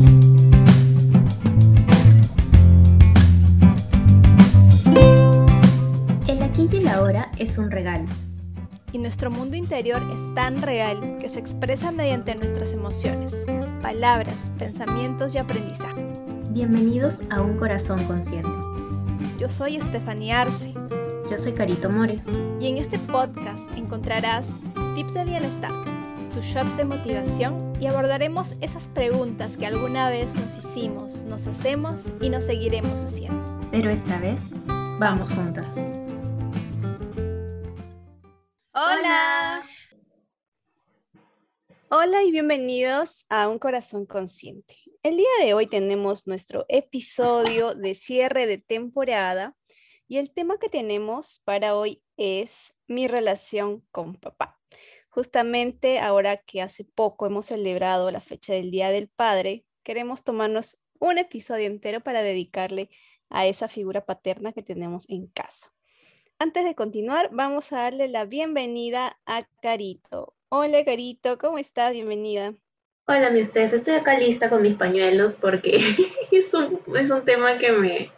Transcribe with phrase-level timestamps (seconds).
[0.00, 0.06] El
[6.40, 8.06] aquí y el ahora es un regalo.
[8.92, 13.44] Y nuestro mundo interior es tan real que se expresa mediante nuestras emociones,
[13.82, 16.06] palabras, pensamientos y aprendizaje.
[16.50, 18.48] Bienvenidos a Un Corazón Consciente.
[19.40, 20.74] Yo soy Estefanía Arce.
[21.28, 22.20] Yo soy Carito More.
[22.60, 24.54] Y en este podcast encontrarás
[24.94, 25.72] tips de bienestar,
[26.38, 32.12] tu shot de motivación y abordaremos esas preguntas que alguna vez nos hicimos, nos hacemos
[32.20, 33.44] y nos seguiremos haciendo.
[33.72, 34.52] Pero esta vez,
[35.00, 35.76] vamos juntas.
[38.72, 39.64] Hola.
[41.88, 44.76] Hola y bienvenidos a Un Corazón Consciente.
[45.02, 49.56] El día de hoy tenemos nuestro episodio de cierre de temporada
[50.06, 54.57] y el tema que tenemos para hoy es mi relación con papá.
[55.08, 60.78] Justamente ahora que hace poco hemos celebrado la fecha del Día del Padre, queremos tomarnos
[60.98, 62.90] un episodio entero para dedicarle
[63.30, 65.72] a esa figura paterna que tenemos en casa.
[66.38, 70.34] Antes de continuar, vamos a darle la bienvenida a Carito.
[70.50, 71.92] Hola Carito, ¿cómo estás?
[71.92, 72.54] Bienvenida.
[73.06, 73.72] Hola, mi Steph.
[73.72, 75.80] Estoy acá lista con mis pañuelos porque
[76.30, 78.12] es un, es un tema que me,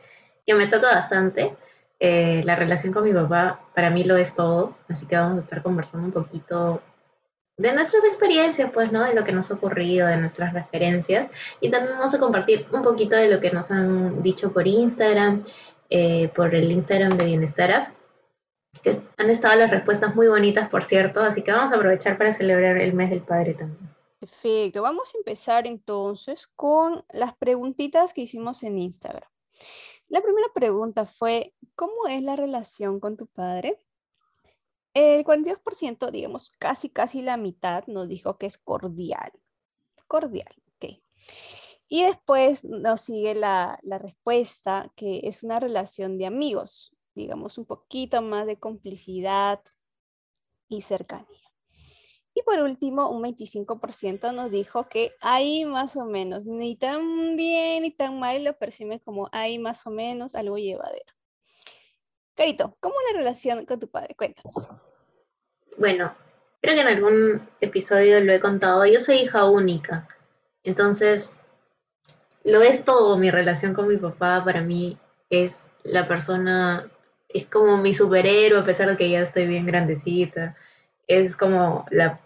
[0.44, 1.56] que me toca bastante.
[2.02, 5.40] Eh, la relación con mi papá para mí lo es todo, así que vamos a
[5.40, 6.80] estar conversando un poquito
[7.58, 9.04] de nuestras experiencias, pues, ¿no?
[9.04, 11.30] De lo que nos ha ocurrido, de nuestras referencias.
[11.60, 15.44] Y también vamos a compartir un poquito de lo que nos han dicho por Instagram,
[15.90, 17.88] eh, por el Instagram de Bienestar App,
[18.82, 22.32] que han estado las respuestas muy bonitas, por cierto, así que vamos a aprovechar para
[22.32, 23.90] celebrar el mes del padre también.
[24.18, 29.28] Perfecto, vamos a empezar entonces con las preguntitas que hicimos en Instagram.
[30.10, 33.78] La primera pregunta fue, ¿cómo es la relación con tu padre?
[34.92, 39.30] El 42%, digamos, casi, casi la mitad nos dijo que es cordial.
[40.08, 41.00] Cordial, ok.
[41.86, 47.66] Y después nos sigue la, la respuesta, que es una relación de amigos, digamos, un
[47.66, 49.60] poquito más de complicidad
[50.68, 51.39] y cercanía.
[52.40, 57.82] Y por último, un 25% nos dijo que ahí más o menos, ni tan bien
[57.82, 61.12] ni tan mal, lo percibe como ahí más o menos algo llevadero.
[62.34, 64.14] Carito, ¿cómo es la relación con tu padre?
[64.14, 64.54] Cuéntanos.
[65.76, 66.14] Bueno,
[66.62, 68.86] creo que en algún episodio lo he contado.
[68.86, 70.08] Yo soy hija única,
[70.62, 71.40] entonces
[72.42, 73.18] lo es todo.
[73.18, 74.96] Mi relación con mi papá para mí
[75.28, 76.90] es la persona,
[77.28, 80.56] es como mi superhéroe, a pesar de que ya estoy bien grandecita
[81.10, 82.20] es como la,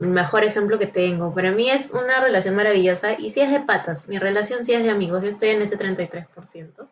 [0.00, 1.34] el mejor ejemplo que tengo.
[1.34, 4.82] Para mí es una relación maravillosa y sí es de patas, mi relación sí es
[4.82, 6.88] de amigos, yo estoy en ese 33%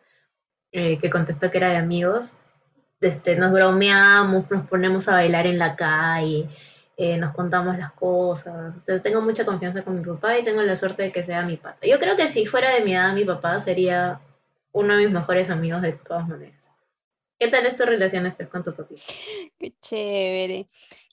[0.73, 2.35] eh, que contestó que era de amigos.
[2.99, 6.49] Este, nos bromeamos, nos ponemos a bailar en la calle,
[6.97, 8.75] eh, nos contamos las cosas.
[8.75, 11.55] Este, tengo mucha confianza con mi papá y tengo la suerte de que sea mi
[11.55, 11.87] pata.
[11.87, 14.19] Yo creo que si fuera de mi edad, mi papá sería
[14.73, 16.57] uno de mis mejores amigos de todas maneras.
[17.39, 18.95] ¿Qué tal esta relación estás con tu papá?
[19.59, 20.67] Qué chévere.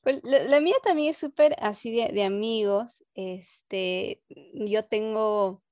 [0.04, 3.02] Pues, la, mía también es súper así de, amigos.
[3.14, 5.62] Este, yo tengo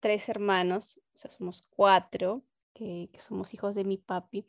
[0.00, 2.42] tres hermanos, somos cuatro,
[2.72, 4.46] que, somos hijos de mi papi.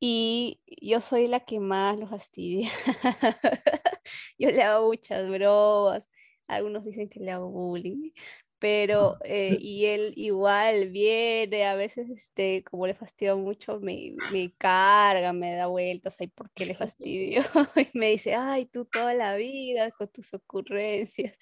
[0.00, 2.70] Y yo soy la que más los fastidia.
[4.38, 6.10] yo le hago muchas bromas.
[6.46, 8.12] Algunos dicen que le hago bullying
[8.62, 14.54] pero eh, y él igual viene, a veces este, como le fastidio mucho, me, me
[14.56, 17.42] carga, me da vueltas, ay, ¿por qué le fastidio?
[17.92, 21.36] y me dice, ay, tú toda la vida con tus ocurrencias.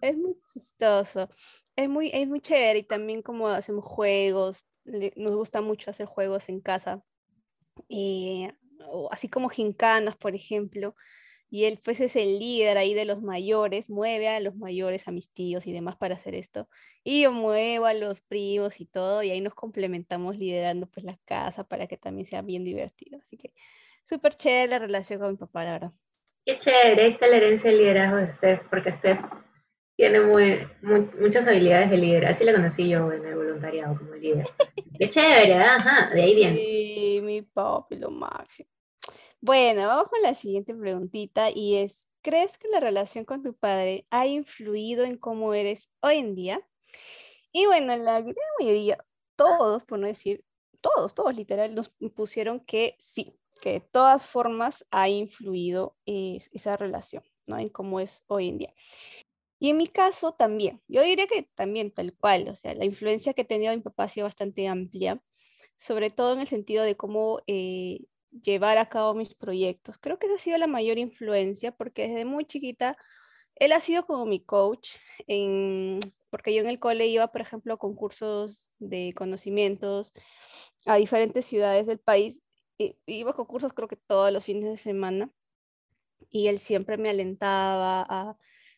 [0.00, 1.30] Es muy chistoso,
[1.76, 6.48] es muy, es muy chévere y también como hacemos juegos, nos gusta mucho hacer juegos
[6.48, 7.04] en casa,
[7.88, 8.52] eh,
[9.12, 10.96] así como gincanas, por ejemplo
[11.54, 15.12] y él pues es el líder ahí de los mayores, mueve a los mayores, a
[15.12, 16.68] mis tíos y demás para hacer esto.
[17.04, 21.16] Y yo muevo a los primos y todo, y ahí nos complementamos liderando pues la
[21.24, 23.20] casa para que también sea bien divertido.
[23.22, 23.52] Así que
[24.04, 25.92] súper chévere la relación con mi papá, la verdad.
[26.44, 29.20] Qué chévere, está la herencia del liderazgo de Steph, porque Steph
[29.96, 30.66] tiene muy,
[31.20, 32.32] muchas habilidades de liderazgo.
[32.32, 34.48] Así la conocí yo en el voluntariado como líder.
[34.98, 36.56] Qué chévere, ajá, de ahí viene.
[36.56, 38.68] Sí, mi papi, lo máximo.
[39.44, 44.06] Bueno, vamos con la siguiente preguntita y es, ¿crees que la relación con tu padre
[44.08, 46.66] ha influido en cómo eres hoy en día?
[47.52, 49.04] Y bueno, la gran mayoría,
[49.36, 50.46] todos, por no decir
[50.80, 57.22] todos, todos literal, nos pusieron que sí, que de todas formas ha influido esa relación,
[57.44, 57.58] ¿no?
[57.58, 58.74] En cómo es hoy en día.
[59.58, 63.34] Y en mi caso también, yo diría que también tal cual, o sea, la influencia
[63.34, 65.22] que ha tenido mi papá ha sido bastante amplia,
[65.76, 68.06] sobre todo en el sentido de cómo eh,
[68.42, 69.98] llevar a cabo mis proyectos.
[69.98, 72.96] Creo que esa ha sido la mayor influencia porque desde muy chiquita
[73.56, 74.96] él ha sido como mi coach,
[75.26, 76.00] en,
[76.30, 80.12] porque yo en el cole iba, por ejemplo, a concursos de conocimientos
[80.86, 82.42] a diferentes ciudades del país,
[83.06, 85.30] iba a concursos creo que todos los fines de semana,
[86.30, 88.36] y él siempre me alentaba a,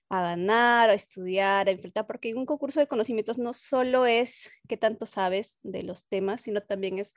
[0.08, 4.76] a ganar, a estudiar, a enfrentar, porque un concurso de conocimientos no solo es qué
[4.76, 7.14] tanto sabes de los temas, sino también es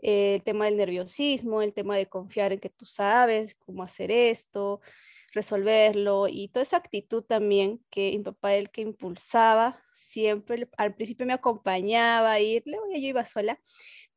[0.00, 4.80] el tema del nerviosismo, el tema de confiar en que tú sabes cómo hacer esto,
[5.32, 11.26] resolverlo y toda esa actitud también que mi papá el que impulsaba, siempre al principio
[11.26, 13.60] me acompañaba a ir, luego yo iba sola,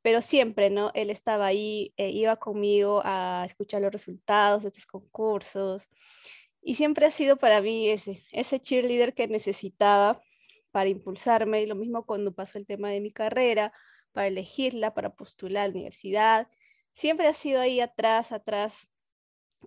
[0.02, 0.92] pero siempre, ¿no?
[0.94, 5.90] Él estaba ahí, eh, iba conmigo a escuchar los resultados de estos concursos
[6.68, 10.22] y siempre ha sido para mí ese, ese cheerleader que necesitaba
[10.72, 13.72] para impulsarme y lo mismo cuando pasó el tema de mi carrera
[14.12, 16.50] para elegirla, para postular a la universidad.
[16.94, 18.90] Siempre ha sido ahí atrás, atrás,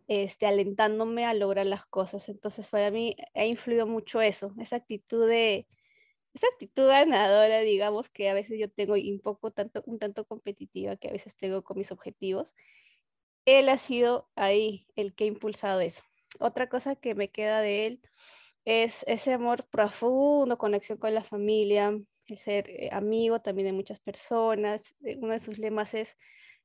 [0.08, 2.28] este, alentándome a lograr las cosas.
[2.28, 5.66] Entonces, para mí ha influido mucho eso, esa actitud de,
[6.34, 10.96] esa actitud ganadora, digamos, que a veces yo tengo un poco tanto, un tanto competitiva
[10.96, 12.54] que a veces tengo con mis objetivos.
[13.46, 16.02] Él ha sido ahí el que ha impulsado eso.
[16.38, 18.00] Otra cosa que me queda de él
[18.64, 21.98] es ese amor profundo, conexión con la familia,
[22.36, 24.94] ser eh, amigo también de muchas personas.
[25.04, 26.16] Eh, uno de sus lemas es,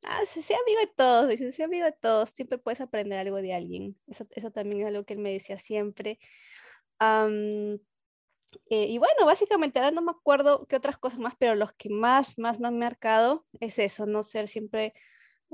[0.04, 3.54] ah, sea amigo de todos, dice, sea amigo de todos, siempre puedes aprender algo de
[3.54, 3.98] alguien.
[4.08, 6.20] Eso, eso también es algo que él me decía siempre.
[8.70, 11.90] Eh, y bueno, básicamente ahora no me acuerdo qué otras cosas más, pero los que
[11.90, 14.94] más, más me han marcado es eso, no ser siempre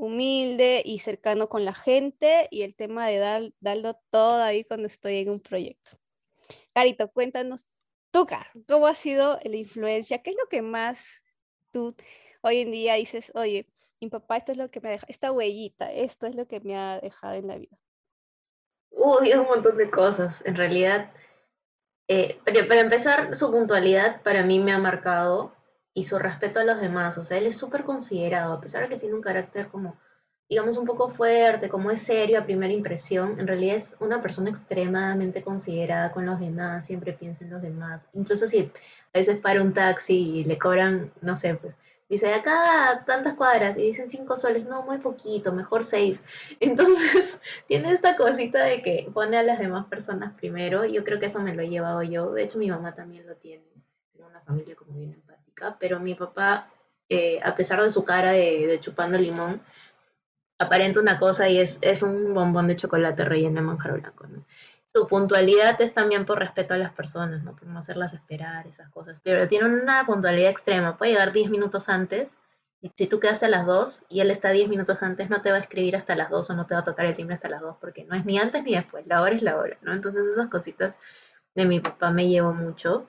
[0.02, 4.88] humilde y cercano con la gente y el tema de dar, darlo todo ahí cuando
[4.88, 5.92] estoy en un proyecto.
[6.74, 7.68] Carito, cuéntanos
[8.10, 10.24] Tuca, ¿cómo ha sido la influencia?
[10.24, 11.22] ¿Qué es lo que más
[11.72, 11.96] tú
[12.42, 13.68] hoy en día dices, oye,
[14.00, 16.60] mi papá esto es lo que me ha dejado, esta huellita, esto es lo que
[16.62, 17.78] me ha dejado en la vida?
[18.90, 20.44] Uy, un montón de cosas.
[20.48, 21.12] En realidad,
[22.08, 25.56] eh, pero para empezar, su puntualidad para mí me ha marcado
[25.94, 27.18] y su respeto a los demás.
[27.18, 29.98] O sea, él es súper considerado, a pesar de que tiene un carácter como
[30.52, 34.50] digamos, un poco fuerte, como es serio a primera impresión, en realidad es una persona
[34.50, 38.10] extremadamente considerada con los demás, siempre piensa en los demás.
[38.12, 41.78] Incluso si a veces para un taxi y le cobran, no sé, pues
[42.10, 46.26] dice acá tantas cuadras y dicen cinco soles, no, muy poquito, mejor seis.
[46.60, 47.40] Entonces
[47.70, 50.84] tiene esta cosita de que pone a las demás personas primero.
[50.84, 52.34] Yo creo que eso me lo he llevado yo.
[52.34, 53.64] De hecho, mi mamá también lo tiene.
[54.12, 55.14] Tiene una familia como bien
[55.80, 56.70] pero mi papá,
[57.10, 59.62] eh, a pesar de su cara de, de chupando limón,
[60.62, 64.28] aparenta una cosa y es, es un bombón de chocolate relleno de manjar blanco.
[64.86, 67.56] Su puntualidad es también por respeto a las personas, ¿no?
[67.56, 69.20] por no hacerlas esperar, esas cosas.
[69.24, 70.98] Pero tiene una puntualidad extrema.
[70.98, 72.38] Puede llegar 10 minutos antes
[72.82, 75.52] y si tú quedaste a las 2 y él está 10 minutos antes, no te
[75.52, 77.50] va a escribir hasta las 2 o no te va a tocar el timbre hasta
[77.50, 79.08] las 2 porque no es ni antes ni después.
[79.08, 79.94] La hora es la hora, ¿no?
[79.94, 80.96] Entonces esas cositas
[81.56, 83.08] de mi papá me llevo mucho.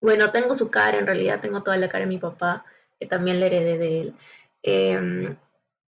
[0.00, 2.64] Bueno, tengo su cara, en realidad tengo toda la cara de mi papá,
[2.98, 4.14] que también le heredé de él.
[4.62, 5.36] Eh,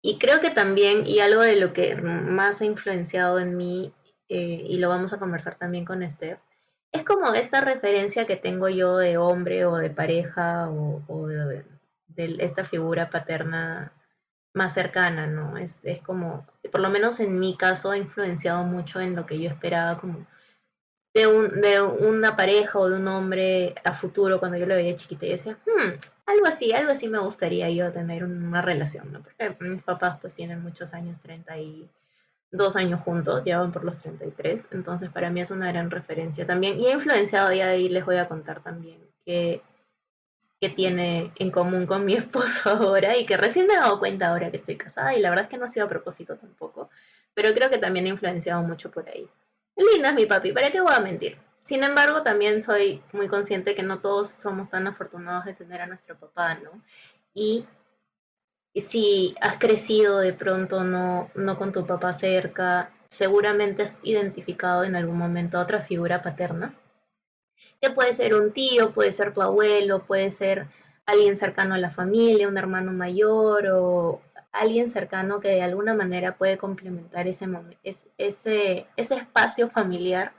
[0.01, 3.93] y creo que también, y algo de lo que más ha influenciado en mí,
[4.29, 6.39] eh, y lo vamos a conversar también con Steph,
[6.91, 11.65] es como esta referencia que tengo yo de hombre o de pareja o, de,
[12.15, 13.91] esta figura paterna
[14.53, 15.57] más cercana, ¿no?
[15.57, 19.39] Es, es como, por lo menos en mi caso, ha influenciado mucho en lo que
[19.39, 20.25] yo esperaba como
[21.17, 24.95] de, un, de una pareja o de un hombre a futuro cuando yo lo veía
[24.95, 25.93] chiquita y decía, hmm,
[26.27, 29.23] algo así, algo así me gustaría yo tener una relación, ¿no?
[29.23, 34.67] Porque mis papás pues tienen muchos años, 32 años juntos, ya van por los 33,
[34.71, 36.79] entonces para mí es una gran referencia también.
[36.79, 39.63] Y he influenciado, y ahí les voy a contar también, que,
[40.61, 44.27] que tiene en común con mi esposo ahora y que recién me he dado cuenta
[44.27, 46.91] ahora que estoy casada y la verdad es que no ha sido a propósito tampoco,
[47.33, 49.27] pero creo que también he influenciado mucho por ahí.
[49.77, 51.37] Linda es mi papi, ¿para qué voy a mentir?
[51.61, 55.87] Sin embargo, también soy muy consciente que no todos somos tan afortunados de tener a
[55.87, 56.81] nuestro papá, ¿no?
[57.33, 57.65] Y
[58.75, 64.95] si has crecido de pronto no, no con tu papá cerca, seguramente has identificado en
[64.95, 66.73] algún momento a otra figura paterna,
[67.81, 70.67] que puede ser un tío, puede ser tu abuelo, puede ser
[71.07, 74.21] alguien cercano a la familia, un hermano mayor o
[74.51, 77.47] alguien cercano que de alguna manera puede complementar ese,
[78.17, 80.33] ese, ese espacio familiar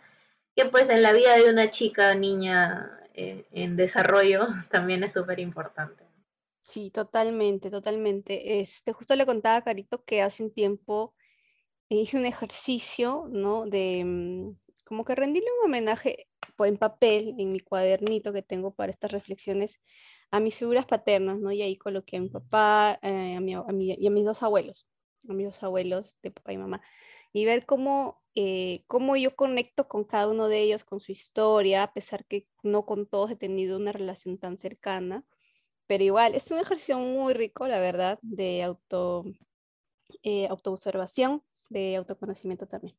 [0.55, 5.41] que pues en la vida de una chica niña eh, en desarrollo también es súper
[5.41, 6.05] importante.
[6.61, 8.61] Sí, totalmente, totalmente.
[8.61, 11.15] Este, justo le contaba a Carito que hace un tiempo
[11.89, 13.67] hice un ejercicio, ¿no?
[13.67, 18.73] De mm, como que rendirle un homenaje por en papel, en mi cuadernito que tengo
[18.75, 19.81] para estas reflexiones,
[20.31, 21.53] a mis figuras paternas, ¿no?
[21.53, 23.53] Y ahí coloqué a mi papá eh, a mi,
[23.93, 24.87] y a mis dos abuelos,
[25.29, 26.83] a mis dos abuelos de papá y mamá,
[27.33, 31.83] y ver cómo eh, cómo yo conecto con cada uno de ellos, con su historia,
[31.83, 35.25] a pesar que no con todos he tenido una relación tan cercana.
[35.89, 39.25] Pero igual, es un ejercicio muy rico, la verdad, de auto,
[40.23, 42.97] eh, autoobservación, de autoconocimiento también.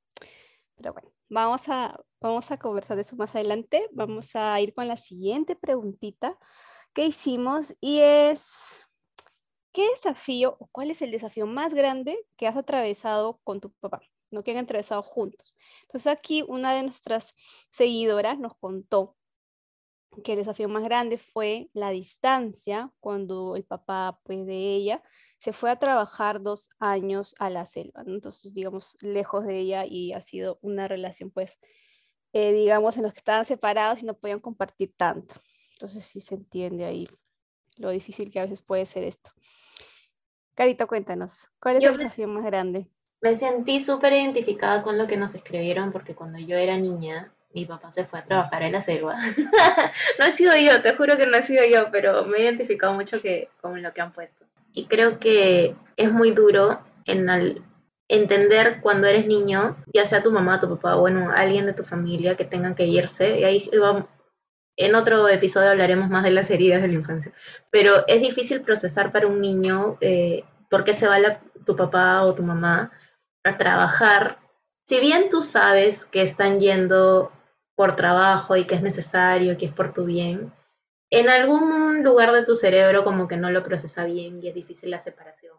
[0.76, 3.88] Pero bueno, vamos a, vamos a conversar de eso más adelante.
[3.94, 6.38] Vamos a ir con la siguiente preguntita
[7.06, 8.88] hicimos y es,
[9.74, 14.01] ¿qué desafío o cuál es el desafío más grande que has atravesado con tu papá?
[14.32, 15.58] No que han atravesado juntos.
[15.84, 17.34] Entonces aquí una de nuestras
[17.72, 19.15] seguidoras nos contó
[20.24, 25.03] que el desafío más grande fue la distancia cuando el papá pues, de ella
[25.38, 30.13] se fue a trabajar dos años a la selva, entonces digamos lejos de ella y
[30.13, 31.58] ha sido una relación pues
[32.34, 35.36] eh, digamos en los que estaban separados y no podían compartir tanto.
[35.80, 37.08] Entonces sí se entiende ahí
[37.78, 39.32] lo difícil que a veces puede ser esto.
[40.54, 42.92] Carito, cuéntanos, ¿cuál es el desafío más grande?
[43.22, 47.66] Me sentí súper identificada con lo que nos escribieron porque cuando yo era niña mi
[47.66, 49.16] papá se fue a trabajar en la selva.
[50.20, 52.94] no he sido yo, te juro que no he sido yo, pero me he identificado
[52.94, 54.46] mucho que, con lo que han puesto.
[54.74, 57.26] Y creo que es muy duro en
[58.10, 62.36] entender cuando eres niño, ya sea tu mamá, tu papá, bueno, alguien de tu familia
[62.36, 63.40] que tengan que irse.
[63.40, 63.70] Y ahí
[64.80, 67.34] en otro episodio hablaremos más de las heridas de la infancia.
[67.70, 71.18] Pero es difícil procesar para un niño eh, por qué se va
[71.66, 72.90] tu papá o tu mamá
[73.44, 74.40] a trabajar.
[74.82, 77.32] Si bien tú sabes que están yendo
[77.76, 80.54] por trabajo y que es necesario, que es por tu bien,
[81.10, 84.92] en algún lugar de tu cerebro como que no lo procesa bien y es difícil
[84.92, 85.58] la separación.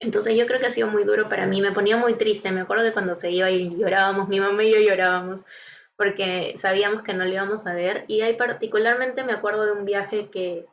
[0.00, 2.60] Entonces yo creo que ha sido muy duro para mí, me ponía muy triste, me
[2.60, 5.44] acuerdo de cuando se iba y llorábamos, mi mamá y yo llorábamos
[6.00, 8.06] porque sabíamos que no lo íbamos a ver.
[8.08, 10.66] Y ahí particularmente me acuerdo de un viaje que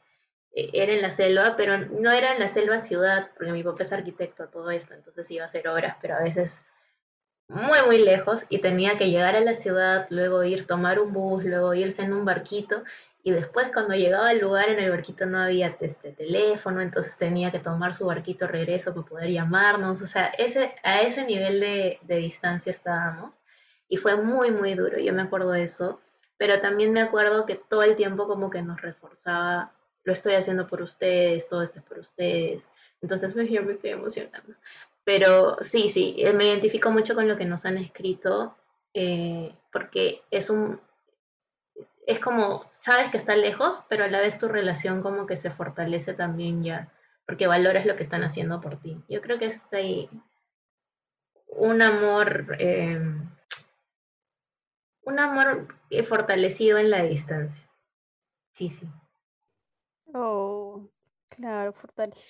[0.54, 3.84] eh, era en la selva, pero no era en la selva ciudad, porque mi papá
[3.84, 6.62] es arquitecto, todo esto, entonces iba a ser horas, pero a veces
[7.50, 11.44] muy, muy lejos y tenía que llegar a la ciudad, luego ir, tomar un bus,
[11.44, 12.84] luego irse en un barquito
[13.22, 17.52] y después cuando llegaba al lugar en el barquito no había este teléfono, entonces tenía
[17.52, 22.00] que tomar su barquito regreso para poder llamarnos, o sea, ese, a ese nivel de,
[22.04, 23.34] de distancia estábamos
[23.90, 26.00] y fue muy, muy duro, yo me acuerdo de eso,
[26.38, 30.68] pero también me acuerdo que todo el tiempo como que nos reforzaba, lo estoy haciendo
[30.68, 32.70] por ustedes, todo esto es por ustedes,
[33.02, 34.54] entonces yo me estoy emocionando.
[35.04, 38.58] Pero sí, sí, eh, me identifico mucho con lo que nos han escrito,
[38.94, 40.82] eh, porque es un,
[42.08, 45.50] es como, sabes que está lejos, pero a la vez tu relación como que se
[45.50, 46.92] fortalece también ya,
[47.26, 49.02] porque valoras lo que están haciendo por ti.
[49.10, 50.10] Yo creo que es ahí
[51.48, 53.02] un amor, eh,
[55.08, 55.68] un amor
[56.06, 57.66] fortalecido en la distancia.
[58.52, 58.86] Sí, sí.
[60.14, 60.90] Oh,
[61.30, 62.22] claro, fortalecido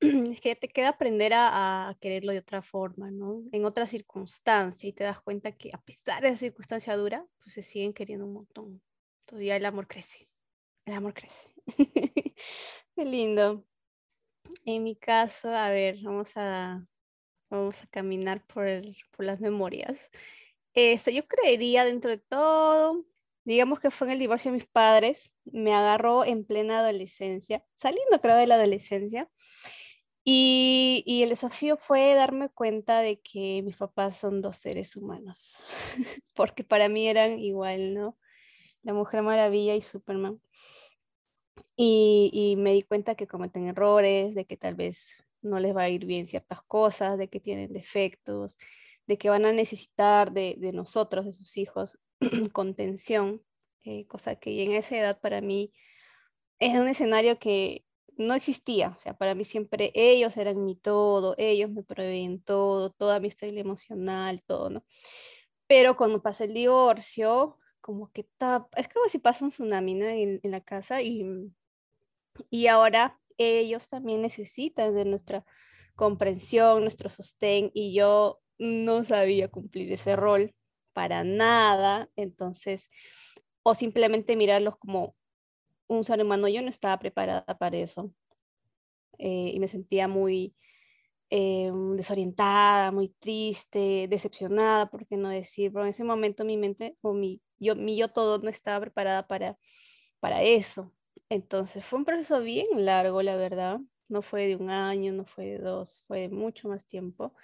[0.00, 3.44] es que te queda aprender a, quererlo de otra forma, ¿no?
[3.52, 7.54] En otra circunstancia y te das cuenta que a pesar de esa circunstancia dura, pues
[7.54, 8.82] se siguen queriendo un montón.
[9.24, 10.28] Todavía el amor crece,
[10.84, 11.54] el amor crece.
[12.96, 13.64] Qué lindo.
[14.64, 16.84] En mi caso, a ver, vamos a,
[17.50, 18.66] vamos a caminar por,
[19.12, 20.10] por las memorias.
[20.76, 23.06] Este, yo creería dentro de todo,
[23.44, 28.20] digamos que fue en el divorcio de mis padres, me agarró en plena adolescencia, saliendo
[28.20, 29.30] creo de la adolescencia,
[30.22, 35.64] y, y, el desafío fue darme cuenta de que mis papás son dos seres humanos,
[36.34, 38.18] porque para mí eran igual, ¿no?
[38.82, 40.40] La Mujer Maravilla y Superman.
[41.74, 45.82] Y, y, me di cuenta que cometen errores, de que tal vez no les va
[45.82, 48.56] a ir bien ciertas cosas, de que tienen defectos,
[49.06, 51.98] de que van a necesitar de, de nosotros, de sus hijos,
[52.52, 53.42] contención,
[53.84, 55.72] eh, cosa que en esa edad para mí
[56.58, 57.84] es un escenario que
[58.16, 58.94] no existía.
[58.96, 63.28] O sea, para mí siempre ellos eran mi todo, ellos me proveen todo, toda mi
[63.28, 64.84] estabilidad emocional, todo, ¿no?
[65.66, 70.40] Pero cuando pasa el divorcio, como que está, es como si pasa un tsunami en,
[70.42, 71.24] en, la casa y,
[72.50, 75.44] y ahora ellos también necesitan de nuestra
[75.94, 80.54] comprensión, nuestro sostén y yo no sabía cumplir ese rol
[80.92, 82.88] para nada, entonces,
[83.62, 85.14] o simplemente mirarlos como
[85.88, 88.12] un ser humano, yo no estaba preparada para eso.
[89.18, 90.54] Eh, y me sentía muy
[91.30, 97.12] eh, desorientada, muy triste, decepcionada, por qué no decir, en ese momento mi mente o
[97.12, 99.58] mi yo, mi yo todo no estaba preparada para,
[100.20, 100.92] para eso.
[101.28, 103.80] Entonces fue un proceso bien largo, la verdad.
[104.08, 107.34] No fue de un año, no fue de dos, fue de mucho más tiempo,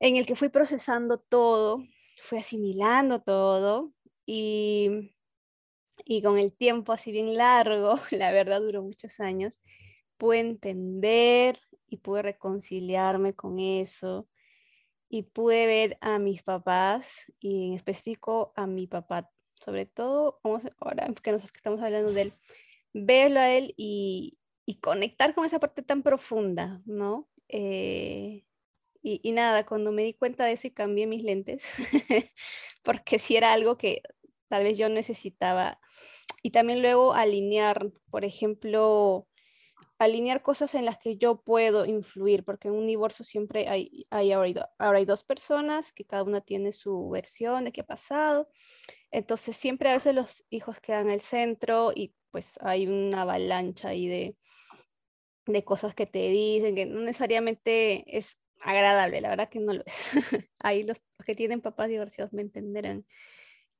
[0.00, 1.84] en el que fui procesando todo,
[2.22, 3.92] fui asimilando todo
[4.26, 5.12] y
[6.04, 9.60] y con el tiempo así bien largo, la verdad duró muchos años,
[10.16, 14.28] pude entender y pude reconciliarme con eso.
[15.08, 20.40] y pude ver a mis papás y en específico a mi papá, sobre todo,
[20.80, 22.32] ahora que, nosotros estamos hablando de él,
[22.94, 27.28] verlo a él y, y conectar con esa parte tan profunda, ¿no?
[27.48, 28.44] Eh,
[29.02, 31.68] y, y, nada, cuando me di cuenta de eso y cambié mis lentes,
[32.82, 34.02] porque si era algo que
[34.48, 35.80] tal vez yo necesitaba.
[36.42, 39.26] Y también luego alinear, por ejemplo,
[39.98, 44.32] alinear cosas en las que yo puedo influir, porque en un divorcio siempre hay, hay
[44.32, 48.48] ahora, hay dos personas que cada una tiene su versión de qué ha pasado.
[49.10, 53.88] Entonces siempre a veces los hijos quedan en el centro y pues hay una avalancha
[53.88, 54.36] ahí de,
[55.46, 59.82] de cosas que te dicen, que no necesariamente es agradable, la verdad que no lo
[59.86, 60.10] es.
[60.60, 63.06] ahí los que tienen papás divorciados me entenderán.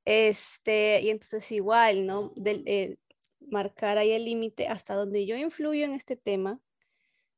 [0.05, 2.33] Este, y entonces igual, ¿no?
[2.37, 2.99] Del, eh,
[3.41, 6.61] marcar ahí el límite hasta donde yo influyo en este tema,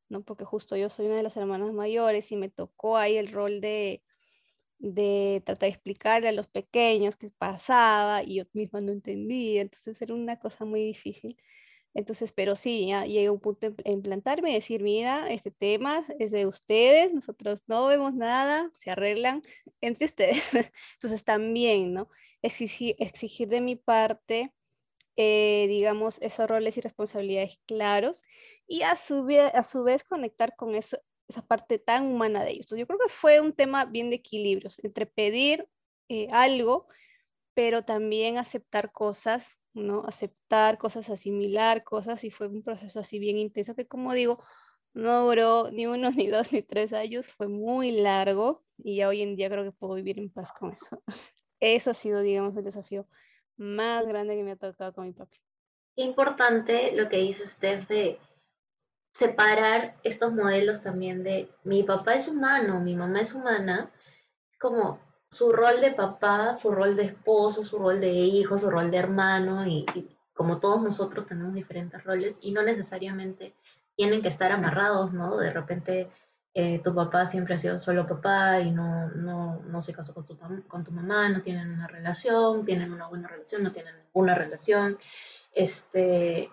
[0.08, 0.22] ¿no?
[0.24, 3.60] Porque justo yo soy una de las hermanas mayores y me tocó ahí el rol
[3.60, 4.02] de,
[4.78, 10.00] de tratar de explicarle a los pequeños qué pasaba y yo misma no entendía, entonces
[10.02, 11.36] era una cosa muy difícil.
[11.94, 16.04] Entonces, pero sí, ya llegué a un punto en, plantarme y decir, mira, este tema
[16.18, 19.42] es de ustedes, nosotros no vemos nada, se arreglan
[19.80, 20.42] entre ustedes.
[20.94, 22.08] Entonces, también, ¿no?
[22.42, 22.96] Exigir,
[23.48, 24.52] de mi parte
[25.16, 28.22] eh, digamos, esos roles y responsabilidades claros
[28.66, 30.98] y a su, a su vez conectar con esa
[31.46, 32.66] parte tan humana de ellos.
[32.70, 35.68] yo creo que fue un tema bien de equilibrios entre pedir
[36.08, 36.86] eh, algo,
[37.54, 40.04] pero también aceptar cosas, ¿no?
[40.06, 44.42] Aceptar cosas, asimilar cosas y fue un proceso así bien intenso que como digo,
[44.94, 49.22] no duró ni uno, ni dos, ni tres años, fue muy largo y ya hoy
[49.22, 51.02] en día creo que puedo vivir en paz con eso.
[51.60, 53.06] Eso ha sido, digamos, el desafío
[53.56, 55.38] más grande que me ha tocado con mi papi.
[55.96, 58.18] Importante lo que dice Steph de
[59.12, 63.92] separar estos modelos también de mi papá es humano, mi mamá es humana,
[64.58, 64.98] como
[65.32, 68.98] su rol de papá, su rol de esposo, su rol de hijo, su rol de
[68.98, 69.86] hermano y,
[70.34, 73.54] como todos nosotros tenemos diferentes roles y no necesariamente
[73.96, 75.38] tienen que estar amarrados, ¿no?
[75.38, 76.10] De repente
[76.52, 80.26] eh, tu papá siempre ha sido solo papá y no, no, no se casó con
[80.26, 84.34] tu, con tu mamá, no tienen una relación, tienen una buena relación, no tienen una
[84.34, 84.98] relación,
[85.54, 86.50] este,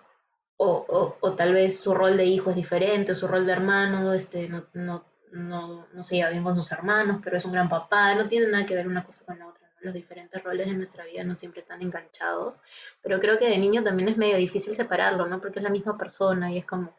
[0.56, 4.14] o, o, tal vez su rol de hijo es diferente, o su rol de hermano,
[4.14, 8.14] este, no, no, no se lleva bien con sus hermanos, pero es un gran papá,
[8.14, 9.68] no tiene nada que ver una cosa con la otra.
[9.80, 12.60] Los diferentes roles en nuestra vida no siempre están enganchados,
[13.00, 15.40] pero creo que de niño también es medio difícil separarlo, ¿no?
[15.40, 16.94] Porque es la misma persona y es como,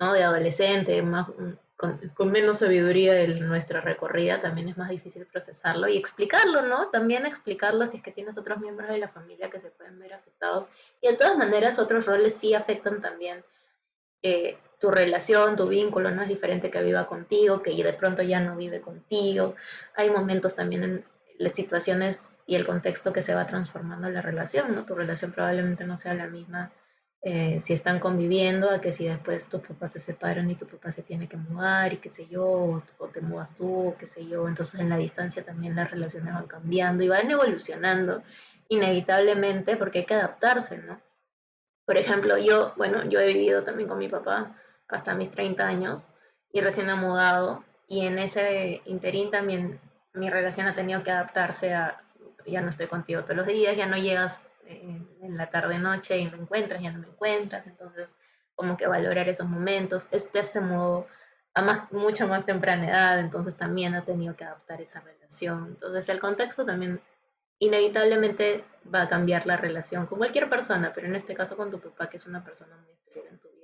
[0.00, 0.14] ¿no?
[0.14, 1.28] De adolescente, más,
[1.78, 6.88] con, menos sabiduría de nuestra recorrida, también es más difícil procesarlo y explicarlo, ¿no?
[6.88, 10.12] También explicarlo si es que tienes otros miembros de la familia que se pueden ver
[10.12, 10.70] afectados.
[11.00, 13.44] Y de todas maneras, otros roles sí afectan también
[14.22, 18.40] eh, tu relación, tu vínculo, no es diferente que viva contigo, que de pronto ya
[18.40, 19.54] no vive contigo.
[19.96, 21.04] Hay momentos también en
[21.38, 24.84] las situaciones y el contexto que se va transformando la relación, ¿no?
[24.84, 26.72] Tu relación probablemente no sea la misma
[27.20, 30.92] eh, si están conviviendo, a que si después tus papás se separan y tu papá
[30.92, 32.44] se tiene que mudar y qué sé yo,
[32.98, 36.46] o, te mudas tú, qué sé yo, entonces en la distancia también las relaciones van
[36.46, 38.22] cambiando y van evolucionando
[38.68, 41.00] inevitablemente porque hay que adaptarse, ¿no?
[41.84, 44.54] Por ejemplo, yo, bueno, yo he vivido también con mi papá
[44.88, 46.08] hasta mis 30 años
[46.52, 49.80] y recién he mudado y en ese interín también
[50.12, 52.00] mi relación ha tenido que adaptarse a,
[52.46, 56.36] ya no estoy contigo todos los días, ya no llegas en la tarde-noche y me
[56.36, 58.08] encuentras, ya no me encuentras, entonces
[58.54, 60.08] como que valorar esos momentos.
[60.12, 61.06] Steph se mudó
[61.54, 65.66] a más, mucha más temprana edad, entonces también ha tenido que adaptar esa relación.
[65.68, 67.00] Entonces el contexto también
[67.58, 71.80] inevitablemente va a cambiar la relación con cualquier persona, pero en este caso con tu
[71.80, 73.57] papá, que es una persona muy especial en tu vida,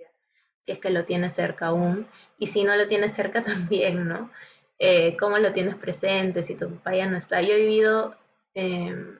[0.64, 4.30] si es que lo tienes cerca aún, y si no lo tienes cerca también, ¿no?
[4.78, 6.42] Eh, ¿Cómo lo tienes presente?
[6.42, 7.40] Si tu papá ya no está.
[7.42, 8.16] Yo he vivido...
[8.54, 9.18] Eh,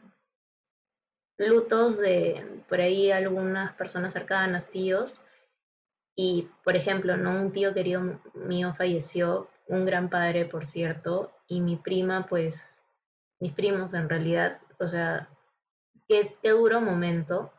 [1.39, 5.23] lutos de por ahí algunas personas cercanas, tíos,
[6.17, 7.33] y por ejemplo, ¿no?
[7.33, 12.85] un tío querido mío falleció, un gran padre, por cierto, y mi prima, pues,
[13.41, 15.29] mis primos en realidad, o sea,
[16.09, 17.53] qué, qué duro momento,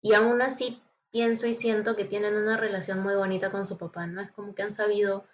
[0.00, 4.06] y aún así pienso y siento que tienen una relación muy bonita con su papá,
[4.06, 4.20] ¿no?
[4.20, 5.26] Es como que han sabido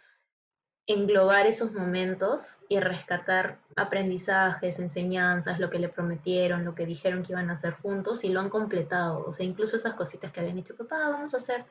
[0.88, 7.32] englobar esos momentos y rescatar aprendizajes, enseñanzas, lo que le prometieron, lo que dijeron que
[7.32, 9.24] iban a hacer juntos y lo han completado.
[9.26, 11.64] O sea, incluso esas cositas que habían dicho, papá, vamos a hacer.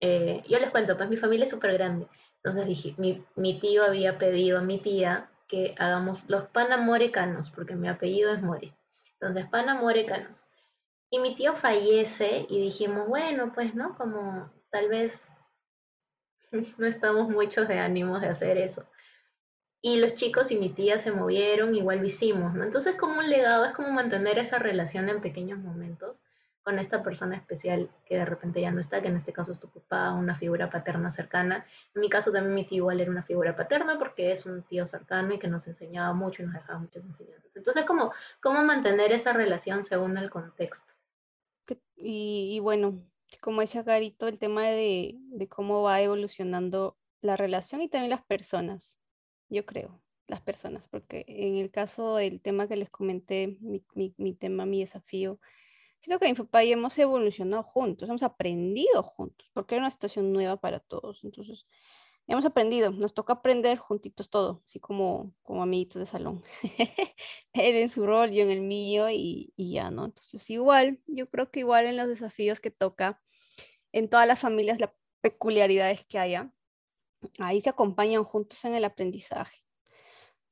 [0.00, 2.06] Eh, yo les cuento, pues mi familia es súper grande.
[2.36, 7.74] Entonces dije, mi, mi, tío había pedido a mi tía que hagamos los panamorecanos, porque
[7.74, 8.74] mi apellido es More.
[9.14, 10.42] Entonces, panamorecanos.
[11.14, 13.94] Y mi tío fallece y dijimos, bueno, pues, ¿no?
[13.96, 15.38] Como tal vez
[16.78, 18.84] no estamos muchos de ánimos de hacer eso.
[19.80, 22.64] y los chicos y mi tía se movieron, igual lo hicimos, ¿no?
[22.64, 26.20] Entonces como un legado es como mantener esa relación en pequeños momentos
[26.64, 29.60] con esta persona especial que de repente ya no está, que en este caso es
[29.60, 31.64] tu papá, una figura paterna cercana.
[31.94, 34.84] En mi caso también mi tío igual era una figura paterna porque es un tío
[34.84, 37.54] cercano y que nos enseñaba mucho y nos dejaba muchas enseñanzas.
[37.54, 40.92] Entonces, como cómo mantener esa relación según el contexto.
[41.96, 43.02] Y, bueno,
[43.40, 48.24] como decía Carito, el tema de, de cómo va evolucionando la relación y también las
[48.24, 48.98] personas,
[49.48, 54.14] yo creo las personas, porque en el caso del tema que les comenté, mi, mi,
[54.16, 55.38] mi tema, mi desafío,
[56.00, 60.32] siento que mi papá y hemos evolucionado juntos, hemos aprendido juntos, porque era una situación
[60.32, 61.24] nueva para todos.
[61.24, 61.66] Entonces,
[62.26, 66.42] hemos aprendido, nos toca aprender juntitos todo, así como, como amiguitos de salón.
[67.52, 70.06] Él en su rol, yo en el mío y, ya, ¿no?
[70.06, 73.20] Entonces, igual, yo creo que igual en los desafíos que toca,
[73.92, 76.52] en todas las familias, las peculiaridades que haya,
[77.38, 79.64] ahí se acompañan juntos en el aprendizaje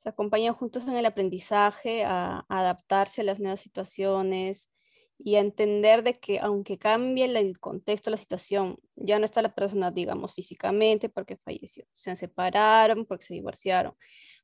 [0.03, 4.69] se acompañan juntos en el aprendizaje, a, adaptarse a las nuevas situaciones,
[5.18, 9.55] y a entender de que aunque cambie el contexto, la situación, ya no está la
[9.55, 13.94] persona, digamos, físicamente porque falleció, se separaron porque se divorciaron,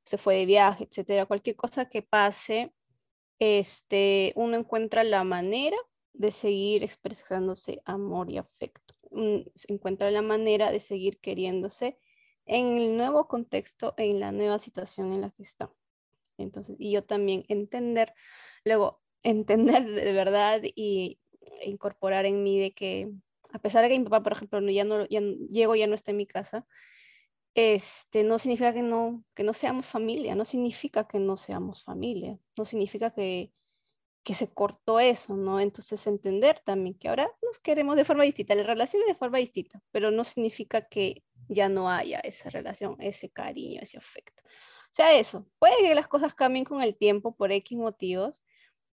[0.04, 2.72] se fue de viaje, etcétera, cualquier cosa que pase,
[3.38, 5.76] este, uno encuentra la manera
[6.12, 8.94] de seguir expresándose amor y afecto,
[9.54, 11.98] se encuentra la manera de seguir queriéndose
[12.46, 15.72] en el nuevo contexto, en la nueva situación en la que está.
[16.38, 18.14] Entonces, y yo también entender,
[18.64, 21.18] luego, entender de verdad y
[21.64, 23.10] incorporar en mí de que
[23.52, 26.10] a pesar de que mi papá, por ejemplo, ya no, ya llego, ya no está
[26.10, 26.66] en mi casa,
[27.54, 32.38] este, no significa que no, que no seamos familia, no significa que no seamos familia,
[32.56, 33.52] no significa que,
[34.22, 35.58] que se cortó eso, ¿no?
[35.60, 39.38] Entonces entender también que ahora nos queremos de forma distinta, la relación es de forma
[39.38, 44.42] distinta, pero no significa que ya no haya esa relación, ese cariño, ese afecto.
[44.44, 48.42] O sea, eso, puede que las cosas cambien con el tiempo por X motivos,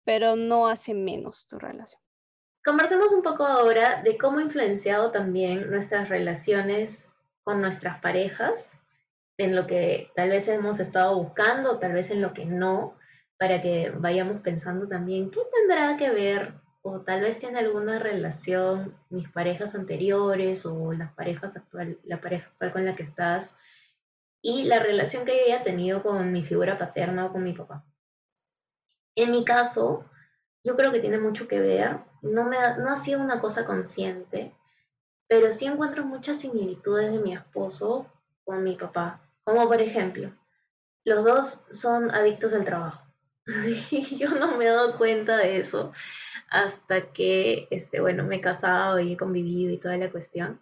[0.06, 2.02] pero no hace menos tu relación.
[2.64, 7.14] Conversemos un poco ahora de cómo ha influenciado también nuestras relaciones
[7.44, 8.82] con nuestras parejas,
[9.38, 12.98] en lo que tal vez hemos estado buscando, tal vez en lo que no,
[13.38, 18.96] para que vayamos pensando también qué tendrá que ver o tal vez tiene alguna relación
[19.10, 23.56] mis parejas anteriores o las parejas actual, la pareja actual con la que estás
[24.42, 27.84] y la relación que yo haya tenido con mi figura paterna o con mi papá.
[29.16, 30.06] En mi caso,
[30.64, 34.54] yo creo que tiene mucho que ver, no, me no ha sido una cosa consciente,
[35.28, 38.12] pero sí encuentro muchas similitudes de mi esposo
[38.44, 39.22] con mi papá.
[39.44, 40.34] Como por ejemplo,
[41.06, 43.06] los dos son adictos al trabajo.
[43.92, 45.92] Y yo no me he dado cuenta de eso
[46.50, 50.60] hasta que, este, bueno, me he casado y he convivido y toda la cuestión.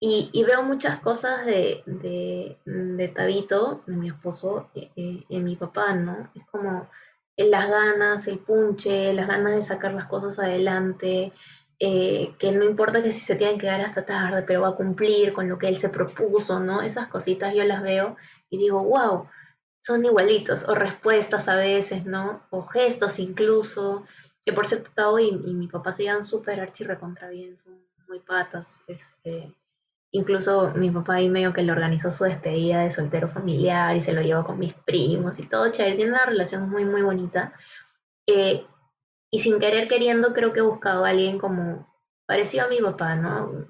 [0.00, 5.44] Y, y veo muchas cosas de, de, de Tabito, de mi esposo, eh, eh, en
[5.44, 6.30] mi papá, ¿no?
[6.34, 6.90] Es como
[7.36, 11.32] las ganas, el punche, las ganas de sacar las cosas adelante,
[11.78, 14.76] eh, que no importa que si se tienen que dar hasta tarde, pero va a
[14.76, 16.80] cumplir con lo que él se propuso, ¿no?
[16.80, 18.16] Esas cositas yo las veo
[18.48, 19.28] y digo, wow,
[19.78, 22.42] son igualitos, o respuestas a veces, ¿no?
[22.50, 24.04] O gestos incluso,
[24.44, 27.78] que por cierto, Tao y, y mi papá se llevan súper archi recontra bien, son
[28.08, 29.52] muy patas, este,
[30.12, 34.12] Incluso mi papá ahí medio que le organizó su despedida de soltero familiar y se
[34.12, 35.96] lo llevó con mis primos y todo chévere.
[35.96, 37.52] Tiene una relación muy, muy bonita.
[38.26, 38.64] Eh,
[39.30, 41.86] y sin querer queriendo creo que he buscado a alguien como
[42.26, 43.66] parecido a mi papá, ¿no?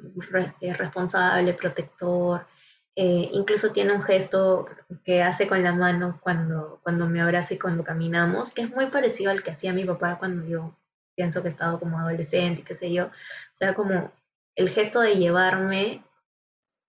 [0.60, 2.46] Es responsable, protector.
[2.94, 4.66] Eh, incluso tiene un gesto
[5.04, 8.86] que hace con la mano cuando, cuando me abraza y cuando caminamos, que es muy
[8.86, 10.74] parecido al que hacía mi papá cuando yo
[11.14, 13.06] pienso que he estado como adolescente y qué sé yo.
[13.06, 14.12] O sea, como
[14.54, 16.02] el gesto de llevarme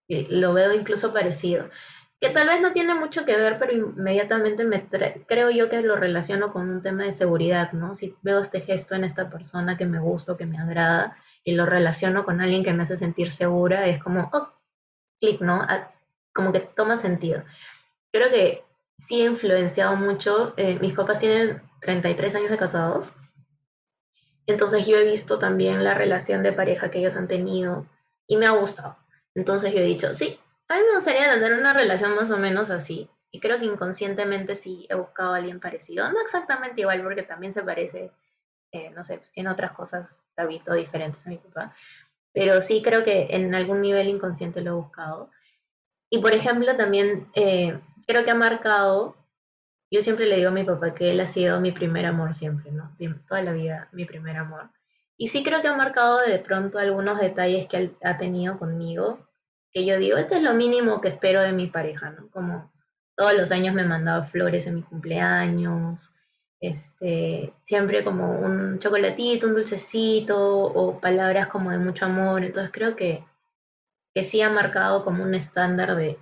[0.07, 1.69] lo veo incluso parecido.
[2.19, 4.87] Que tal vez no tiene mucho que ver, pero inmediatamente me
[5.27, 7.93] creo yo que lo relaciono con un tema de seguridad, ¿no?
[7.93, 11.65] Si veo este gesto en esta persona que me gusta, que me agrada, y lo
[11.65, 14.49] relaciono con alguien que me hace sentir segura, es como, oh,
[15.21, 15.65] clic, ¿no?
[16.33, 17.43] como que toma sentido.
[18.11, 18.63] Creo que
[18.97, 20.53] sí ha influenciado mucho.
[20.57, 23.13] Eh, mis papás tienen 33 años de casados,
[24.47, 27.85] entonces yo he visto también la relación de pareja que ellos han tenido
[28.27, 28.97] y me ha gustado.
[29.37, 32.71] Entonces yo he dicho, sí, a mí me gustaría tener una relación más o menos
[32.71, 33.07] así.
[33.29, 36.09] Y creo que inconscientemente sí he buscado a alguien parecido.
[36.11, 38.11] No exactamente igual, porque también se parece,
[38.71, 41.75] eh, no sé, pues tiene otras cosas, David, diferentes a mi papá.
[42.33, 45.29] Pero sí creo que en algún nivel inconsciente lo he buscado.
[46.09, 49.15] Y por ejemplo, también eh, creo que ha marcado,
[49.91, 52.71] yo siempre le digo a mi papá que él ha sido mi primer amor siempre,
[52.71, 52.91] ¿no?
[52.91, 54.71] Siempre, toda la vida mi primer amor.
[55.15, 59.26] Y sí creo que ha marcado de pronto algunos detalles que ha tenido conmigo,
[59.85, 62.29] yo digo, esto es lo mínimo que espero de mi pareja, ¿no?
[62.29, 62.71] Como
[63.15, 66.13] todos los años me mandaba flores en mi cumpleaños,
[66.59, 72.43] este, siempre como un chocolatito, un dulcecito o palabras como de mucho amor.
[72.43, 73.23] Entonces creo que,
[74.13, 76.19] que sí ha marcado como un estándar de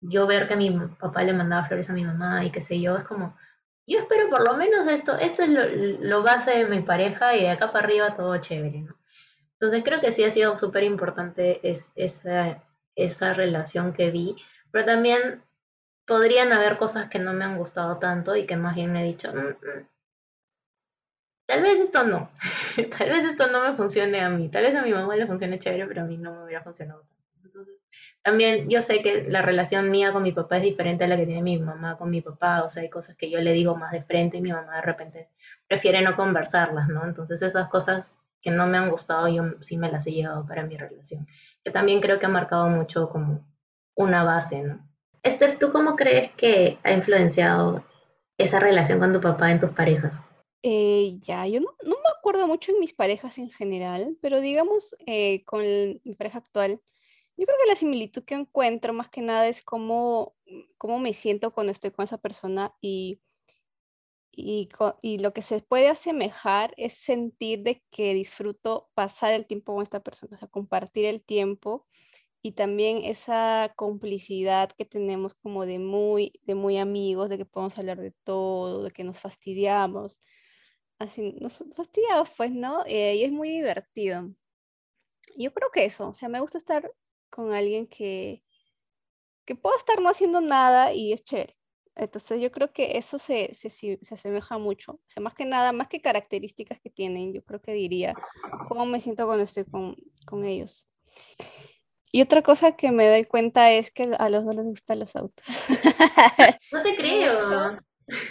[0.00, 2.96] yo ver que mi papá le mandaba flores a mi mamá y qué sé yo,
[2.96, 3.36] es como,
[3.86, 5.50] yo espero por lo menos esto, esto es
[6.00, 8.96] lo, base de mi pareja y de acá para arriba todo chévere, ¿no?
[9.64, 12.62] Entonces creo que sí ha sido súper importante es, esa,
[12.96, 14.36] esa relación que vi,
[14.70, 15.42] pero también
[16.04, 19.06] podrían haber cosas que no me han gustado tanto y que más bien me he
[19.06, 19.88] dicho, mm, mm,
[21.46, 22.30] tal vez esto no,
[22.98, 25.58] tal vez esto no me funcione a mí, tal vez a mi mamá le funcione
[25.58, 27.72] chévere, pero a mí no me hubiera funcionado tanto.
[28.22, 31.24] También yo sé que la relación mía con mi papá es diferente a la que
[31.24, 33.92] tiene mi mamá con mi papá, o sea, hay cosas que yo le digo más
[33.92, 35.30] de frente y mi mamá de repente
[35.66, 37.02] prefiere no conversarlas, ¿no?
[37.06, 40.64] Entonces esas cosas que no me han gustado yo sí me las he llevado para
[40.64, 41.26] mi relación,
[41.64, 43.42] que también creo que ha marcado mucho como
[43.94, 44.86] una base, ¿no?
[45.22, 47.82] Esther, ¿tú cómo crees que ha influenciado
[48.36, 50.22] esa relación con tu papá en tus parejas?
[50.62, 55.42] Eh, ya, yo no, me acuerdo mucho en mis parejas en general, pero digamos eh,
[55.46, 56.82] con mi pareja actual,
[57.38, 60.34] yo creo que la similitud que encuentro más que nada es cómo,
[60.76, 63.20] cómo me siento cuando estoy con esa persona y,
[64.36, 69.82] y, lo que se puede asemejar es sentir de que disfruto pasar el tiempo con
[69.82, 71.86] esta persona, o sea, compartir el tiempo
[72.42, 77.78] y también esa complicidad que tenemos como de muy, de muy amigos, de que podemos
[77.78, 80.20] hablar de todo, de que nos fastidiamos.
[80.98, 82.84] Así, nos fastidiamos, pues, ¿no?
[82.86, 84.30] Eh, y es muy divertido.
[85.36, 86.92] Yo creo que eso, o sea, me gusta estar
[87.30, 88.42] con alguien que,
[89.44, 91.56] que pueda estar no haciendo nada y es chévere.
[91.96, 94.92] Entonces yo creo que eso se, se, se, asemeja mucho.
[94.92, 98.14] O sea, más que nada, más que características que tienen, yo creo que diría
[98.68, 100.88] cómo me siento cuando estoy con, con ellos.
[102.10, 105.16] Y otra cosa que me doy cuenta es que a los dos les gustan los
[105.16, 105.44] autos.
[106.72, 107.78] No te creo.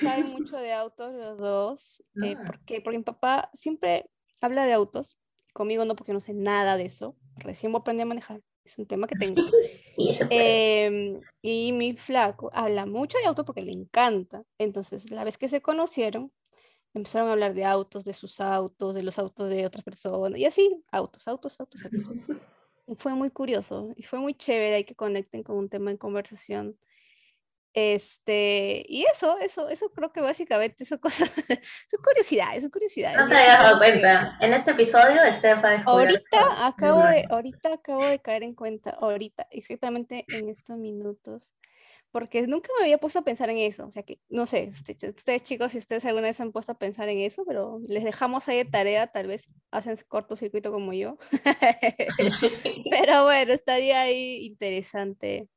[0.01, 2.03] Saben mucho de autos los dos.
[2.23, 2.43] Eh, ah.
[2.45, 4.09] porque, porque mi papá siempre
[4.41, 5.17] habla de autos.
[5.53, 7.15] Conmigo no, porque no sé nada de eso.
[7.37, 8.41] Recién voy a aprender a manejar.
[8.63, 9.41] Es un tema que tengo.
[9.93, 10.85] Sí, eso puede.
[10.85, 14.43] Em, y mi flaco habla mucho de autos porque le encanta.
[14.57, 16.31] Entonces, la vez que se conocieron,
[16.95, 20.39] empezaron a hablar de autos, de sus autos, de los autos de otras personas.
[20.39, 21.95] Y así, autos, autos, autos, autos.
[22.97, 26.77] fue muy curioso y fue muy chévere y que conecten con un tema en conversación.
[27.73, 31.27] Este, y eso, eso, eso creo que básicamente son cosas,
[31.89, 33.17] son curiosidades, son curiosidades.
[33.17, 34.37] No te habías dado cuenta.
[34.41, 40.23] En este episodio, Estefa Ahorita acabo de, ahorita acabo de caer en cuenta, ahorita, exactamente
[40.27, 41.51] en estos minutos,
[42.11, 43.87] porque nunca me había puesto a pensar en eso.
[43.87, 47.09] O sea que, no sé, ustedes, chicos, si ustedes alguna vez han puesto a pensar
[47.09, 51.17] en eso, pero les dejamos ahí de tarea, tal vez hacen cortocircuito como yo.
[52.91, 55.49] pero bueno, estaría ahí interesante.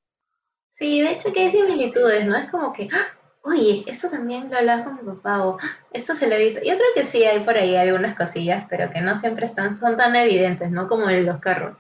[0.78, 2.36] Sí, de hecho que hay similitudes, ¿no?
[2.36, 3.06] Es como que, ¡ah!
[3.42, 5.78] oye, esto también lo hablaba con mi papá o ¡ah!
[5.90, 6.60] esto se lo he visto.
[6.60, 9.96] Yo creo que sí hay por ahí algunas cosillas, pero que no siempre están, son
[9.96, 10.86] tan evidentes, ¿no?
[10.86, 11.76] Como en los carros.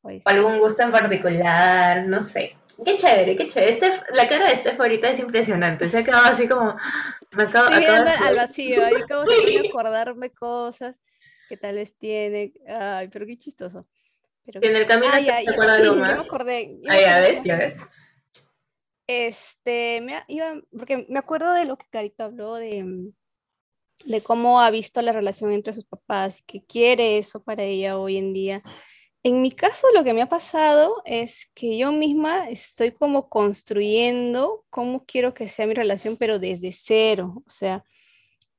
[0.00, 2.56] Pues o algún gusto en particular, no sé.
[2.84, 3.72] Qué chévere, qué chévere.
[3.72, 5.90] Este, la cara de Steph ahorita es impresionante.
[5.90, 6.76] Se ha quedado así como.
[7.32, 10.96] Me acabo, Estoy viendo al vacío, ahí como si acordarme cosas
[11.48, 12.52] que tal vez tiene.
[12.68, 13.86] Ay, pero qué chistoso.
[14.52, 14.66] Pero...
[14.66, 16.10] En el camino ay, ay, te acuerdas algo más.
[16.10, 16.78] Yo me acordé.
[16.82, 17.76] Yo ya ves, ya ves.
[19.06, 23.10] Este, me iba, porque me acuerdo de lo que Carito habló de,
[24.04, 27.98] de cómo ha visto la relación entre sus papás y que quiere eso para ella
[27.98, 28.62] hoy en día.
[29.22, 34.64] En mi caso, lo que me ha pasado es que yo misma estoy como construyendo
[34.70, 37.42] cómo quiero que sea mi relación, pero desde cero.
[37.46, 37.84] O sea,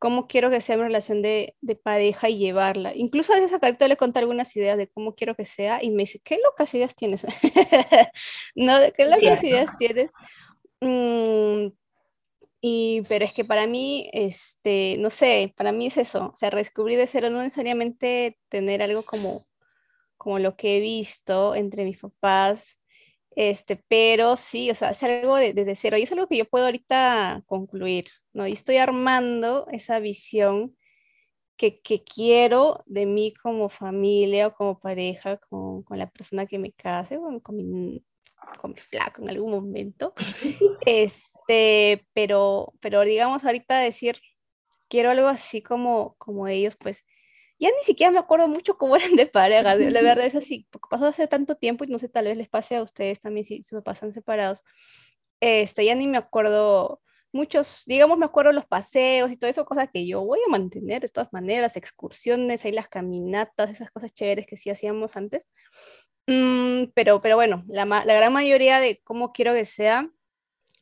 [0.02, 2.92] cómo quiero que sea mi relación de, pareja y llevarla.
[2.96, 5.92] Incluso a veces a Carita le conté algunas ideas de cómo quiero que sea y
[5.92, 7.24] me dice, ¿qué locas ideas tienes?
[8.56, 8.74] ¿No?
[8.98, 10.10] ¿Qué locas ideas tienes?
[10.80, 11.68] Mm,
[12.62, 16.50] y, pero es que para mí, este, no sé, para mí es eso, o sea,
[16.50, 19.46] descubrir de cero, no necesariamente tener algo como
[20.18, 22.78] como lo que he visto entre mis papás,
[23.36, 26.66] este, pero sí, o sea, es algo desde cero y es algo que yo puedo
[26.66, 28.48] ahorita concluir, ¿no?
[28.48, 30.76] Y estoy armando esa visión
[31.56, 36.60] que, que quiero de mí como familia o como pareja, con, con la persona que
[36.60, 38.04] me case, con, con, mi,
[38.60, 40.14] con mi flaco en algún momento,
[40.86, 44.18] este, pero, pero digamos ahorita decir,
[44.90, 47.06] quiero algo así como, como ellos, pues
[47.62, 50.88] ya ni siquiera me acuerdo mucho cómo eran de pareja, la verdad es así, porque
[50.90, 53.64] pasó hace tanto tiempo y no sé, tal vez les pase a ustedes también si
[53.64, 54.62] se me pasan separados.
[55.40, 59.90] Este, ya ni me acuerdo muchos, digamos, me acuerdo los paseos y todo eso, cosas
[59.92, 64.48] que yo voy a mantener de todas maneras, excursiones, ahí las caminatas, esas cosas chéveres
[64.48, 65.48] que sí hacíamos antes.
[66.28, 70.10] Mm, pero, pero bueno, la, la gran mayoría de cómo quiero que sea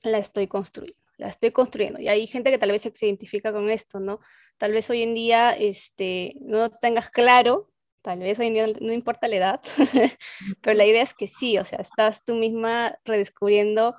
[0.01, 1.99] la estoy construyendo, la estoy construyendo.
[1.99, 4.19] Y hay gente que tal vez se identifica con esto, ¿no?
[4.57, 7.69] Tal vez hoy en día este, no tengas claro,
[8.01, 9.61] tal vez hoy en día no importa la edad,
[10.61, 13.95] pero la idea es que sí, o sea, estás tú misma redescubriendo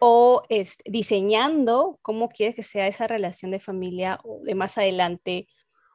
[0.00, 5.48] o es, diseñando cómo quieres que sea esa relación de familia o de más adelante.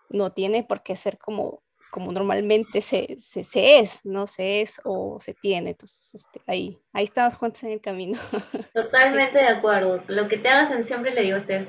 [0.10, 4.26] No tiene por qué ser como como normalmente se, se, es, ¿no?
[4.26, 5.72] Se es o se tiene.
[5.72, 8.18] Entonces, este, ahí, ahí estamos juntos en el camino.
[8.74, 10.02] Totalmente de acuerdo.
[10.08, 11.68] Lo que te hagas, siempre le digo a usted,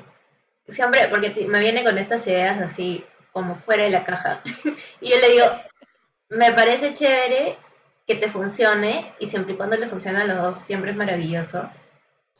[0.67, 4.41] siempre, porque me viene con estas ideas así como fuera de la caja.
[5.01, 5.45] y yo le digo,
[6.29, 7.57] me parece chévere
[8.07, 11.69] que te funcione y siempre y cuando le funcione a los dos, siempre es maravilloso.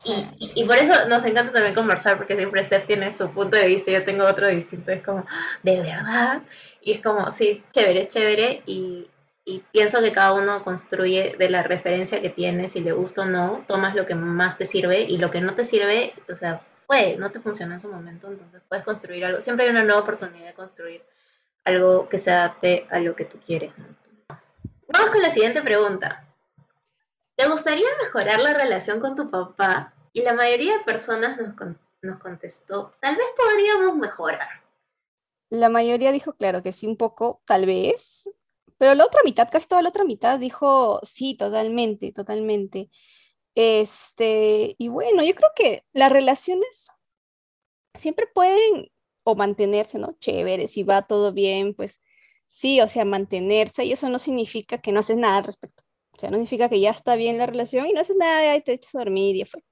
[0.04, 3.66] Y, y, por eso nos encanta también conversar, porque siempre Steph tiene su punto de
[3.66, 4.92] vista y yo tengo otro distinto.
[4.92, 5.24] Es como,
[5.62, 6.42] ¿de verdad?
[6.82, 8.62] Y es como, sí, es chévere, es chévere.
[8.66, 9.08] Y,
[9.46, 13.26] y pienso que cada uno construye de la referencia que tiene, si le gusta o
[13.26, 16.62] no, tomas lo que más te sirve y lo que no te sirve, o sea,
[16.86, 19.40] puede, no te funciona en su momento, entonces puedes construir algo.
[19.40, 21.02] Siempre hay una nueva oportunidad de construir
[21.64, 23.72] algo que se adapte a lo que tú quieres.
[24.88, 26.23] Vamos con la siguiente pregunta.
[27.36, 29.92] ¿Te gustaría mejorar la relación con tu papá?
[30.12, 31.54] Y la mayoría de personas nos,
[32.02, 34.62] nos contestó, tal vez podríamos mejorar.
[35.50, 38.28] La mayoría dijo, claro, que sí, un poco, tal vez,
[38.78, 42.90] pero la otra mitad, casi toda la otra mitad dijo, sí, totalmente, totalmente.
[43.54, 46.88] Este, y bueno, yo creo que las relaciones
[47.96, 48.90] siempre pueden
[49.24, 50.16] o mantenerse, ¿no?
[50.20, 52.02] Chévere, si va todo bien, pues
[52.46, 55.83] sí, o sea, mantenerse, y eso no significa que no haces nada al respecto.
[56.16, 58.60] O sea, no significa que ya está bien la relación y no haces nada y
[58.62, 59.64] te echas a dormir y ya fue.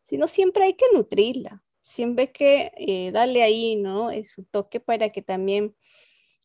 [0.00, 4.10] Sino siempre hay que nutrirla, siempre hay que eh, darle ahí, ¿no?
[4.10, 5.74] Es su toque para que también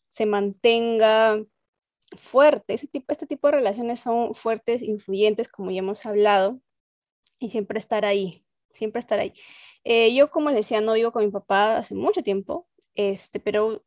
[0.09, 1.43] se mantenga
[2.15, 2.73] fuerte.
[2.73, 6.61] Ese tipo, este tipo de relaciones son fuertes, influyentes, como ya hemos hablado,
[7.39, 9.33] y siempre estar ahí, siempre estar ahí.
[9.83, 13.83] Eh, yo, como les decía, no vivo con mi papá hace mucho tiempo, este, pero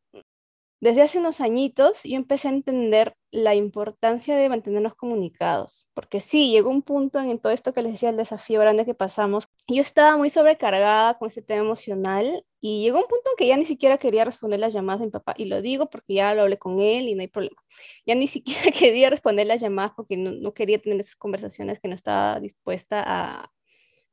[0.81, 6.51] desde hace unos añitos yo empecé a entender la importancia de mantenernos comunicados, porque sí,
[6.51, 9.83] llegó un punto en todo esto que les decía, el desafío grande que pasamos, yo
[9.83, 13.67] estaba muy sobrecargada con ese tema emocional y llegó un punto en que ya ni
[13.67, 16.59] siquiera quería responder las llamadas de mi papá, y lo digo porque ya lo hablé
[16.59, 17.63] con él y no hay problema.
[18.07, 21.95] Ya ni siquiera quería responder las llamadas porque no, quería tener esas conversaciones que no
[21.95, 23.53] estaba dispuesta a,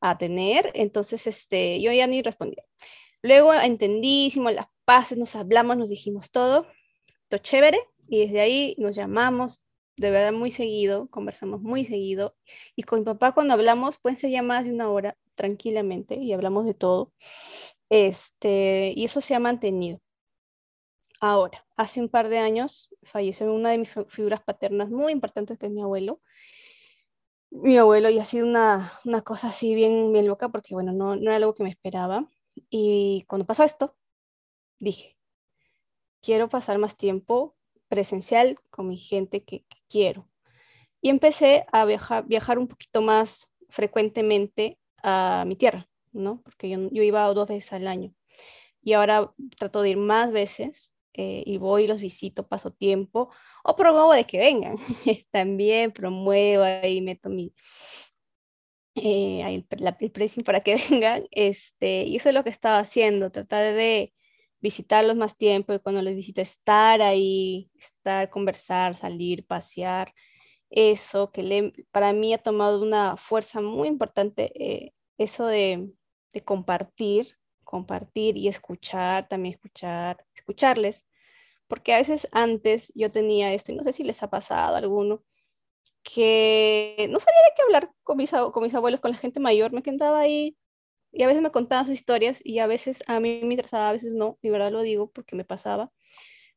[0.01, 2.63] a tener, entonces este, yo ya ni respondía.
[3.23, 6.65] Luego entendí, hicimos las pases, nos hablamos, nos dijimos todo,
[7.27, 9.61] todo chévere, y desde ahí nos llamamos
[9.97, 12.37] de verdad muy seguido, conversamos muy seguido,
[12.73, 16.65] y con mi papá cuando hablamos pueden ser más de una hora tranquilamente y hablamos
[16.65, 17.11] de todo,
[17.89, 19.99] este, y eso se ha mantenido.
[21.19, 25.65] Ahora, hace un par de años falleció una de mis figuras paternas muy importantes, que
[25.65, 26.21] es mi abuelo,
[27.49, 31.15] mi abuelo y ha sido una, una cosa así bien, bien loca porque, bueno, no,
[31.17, 32.29] no era algo que me esperaba.
[32.69, 33.95] Y cuando pasó esto,
[34.79, 35.17] dije,
[36.21, 37.55] quiero pasar más tiempo
[37.87, 40.27] presencial con mi gente que, quiero.
[41.01, 46.41] Y empecé a viajar, viajar un poquito más frecuentemente a mi tierra, ¿no?
[46.43, 48.13] Porque yo, yo iba dos veces al año.
[48.81, 53.29] Y ahora trato de ir más veces eh, y voy los visito, paso tiempo
[53.63, 54.75] o promuevo de que vengan.
[55.31, 57.53] También promuevo y meto mi,
[58.95, 59.67] eh, el,
[59.99, 61.27] el, pricing para que vengan.
[61.31, 64.13] Este, y eso es lo que estaba haciendo, tratar de
[64.59, 70.13] visitarlos más tiempo y cuando les visito estar ahí, estar, conversar, salir, pasear.
[70.69, 75.89] Eso que le, para mí ha tomado una fuerza muy importante, eh, eso de,
[76.33, 81.05] de compartir, compartir y escuchar, también escuchar, escucharles,
[81.67, 84.79] porque a veces antes yo tenía esto, y no sé si les ha pasado a
[84.79, 85.23] alguno,
[86.03, 89.73] que no sabía de qué hablar con mis, con mis abuelos, con la gente mayor,
[89.73, 90.57] me quedaba ahí
[91.11, 93.93] y a veces me contaban sus historias y a veces a mí me interesaba, a
[93.93, 95.91] veces no, y verdad lo digo porque me pasaba.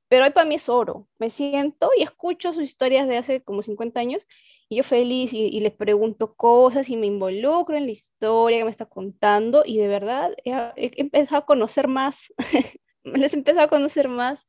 [0.09, 1.09] Pero hoy para mí es oro.
[1.19, 4.27] Me siento y escucho sus historias de hace como 50 años
[4.69, 8.65] y yo feliz y, y les pregunto cosas y me involucro en la historia que
[8.65, 12.33] me está contando y de verdad he, he empezado a conocer más,
[13.05, 14.47] les he empezado a conocer más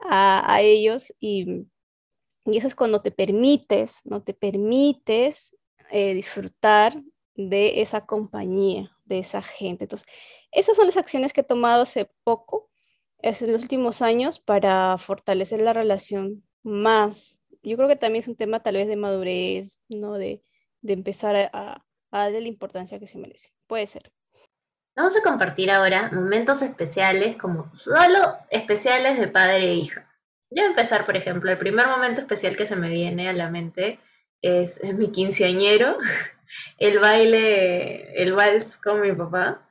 [0.00, 1.66] a, ellos y,
[2.44, 5.56] y, eso es cuando te permites, no te permites
[5.90, 7.02] eh, disfrutar
[7.34, 9.84] de esa compañía, de esa gente.
[9.84, 10.06] Entonces,
[10.52, 12.70] esas son las acciones que he tomado hace poco,
[13.22, 17.38] en los últimos años, para fortalecer la relación más.
[17.62, 20.14] Yo creo que también es un tema tal vez de madurez, ¿no?
[20.14, 20.44] De,
[20.82, 23.52] de empezar a, a, darle la importancia que se merece.
[23.66, 24.12] Puede ser.
[24.94, 30.10] Vamos a compartir ahora momentos especiales, como solo especiales de padre e hija.
[30.50, 33.50] Voy a empezar, por ejemplo, el primer momento especial que se me viene a la
[33.50, 33.98] mente
[34.40, 35.98] es mi quinceañero.
[36.78, 39.66] El baile, el vals con mi papá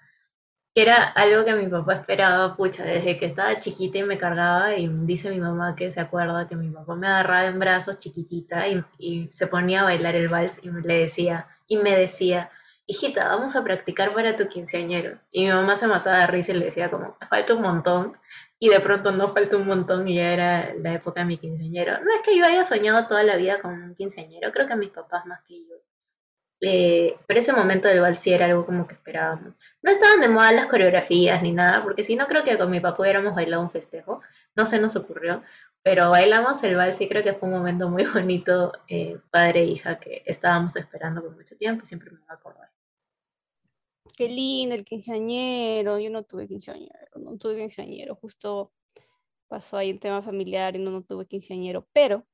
[0.75, 4.75] que era algo que mi papá esperaba, pucha, desde que estaba chiquita y me cargaba,
[4.75, 8.67] y dice mi mamá que se acuerda que mi papá me agarraba en brazos chiquitita
[8.67, 12.51] y, y se ponía a bailar el vals y me, le decía, y me decía,
[12.87, 15.17] hijita, vamos a practicar para tu quinceañero.
[15.31, 18.11] Y mi mamá se mataba de risa y le decía como, falta un montón,
[18.59, 21.93] y de pronto no falta un montón y ya era la época de mi quinceañero.
[22.03, 24.89] No es que yo haya soñado toda la vida con un quinceañero, creo que mis
[24.89, 25.75] papás más que yo
[26.67, 29.53] eh, pero ese momento del vals era algo como que esperábamos.
[29.83, 32.79] No estaban de moda las coreografías ni nada, porque si no creo que con mi
[32.79, 34.21] papá hubiéramos bailado un festejo,
[34.55, 35.43] no se nos ocurrió,
[35.83, 39.65] pero bailamos el vals y creo que fue un momento muy bonito, eh, padre e
[39.65, 42.71] hija, que estábamos esperando por mucho tiempo y siempre me va a acordar.
[44.17, 48.71] Qué lindo el quinceañero, yo no tuve quinceañero, no tuve quinceañero, justo
[49.47, 52.25] pasó ahí un tema familiar y no, no tuve quinceañero, pero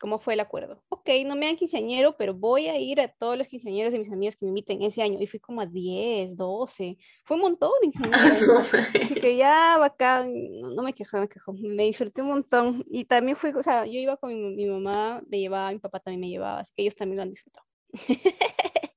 [0.00, 0.82] ¿Cómo fue el acuerdo?
[0.88, 4.10] Ok, no me dan quinceañero, pero voy a ir a todos los quinceañeros de mis
[4.10, 5.20] amigas que me inviten ese año.
[5.20, 6.98] Y fui como a 10, 12.
[7.24, 8.74] Fue un montón de quinceañeros.
[8.74, 10.32] Así que ya bacán,
[10.74, 11.52] no, me quejo, me quejo.
[11.52, 12.84] Me disfruté un montón.
[12.90, 16.00] Y también fui, o sea, yo iba con mi, mi mamá, me llevaba, mi papá
[16.00, 17.66] también me llevaba, así que ellos también lo han disfrutado.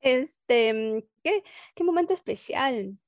[0.00, 1.42] este, ¿qué,
[1.74, 2.98] qué momento especial?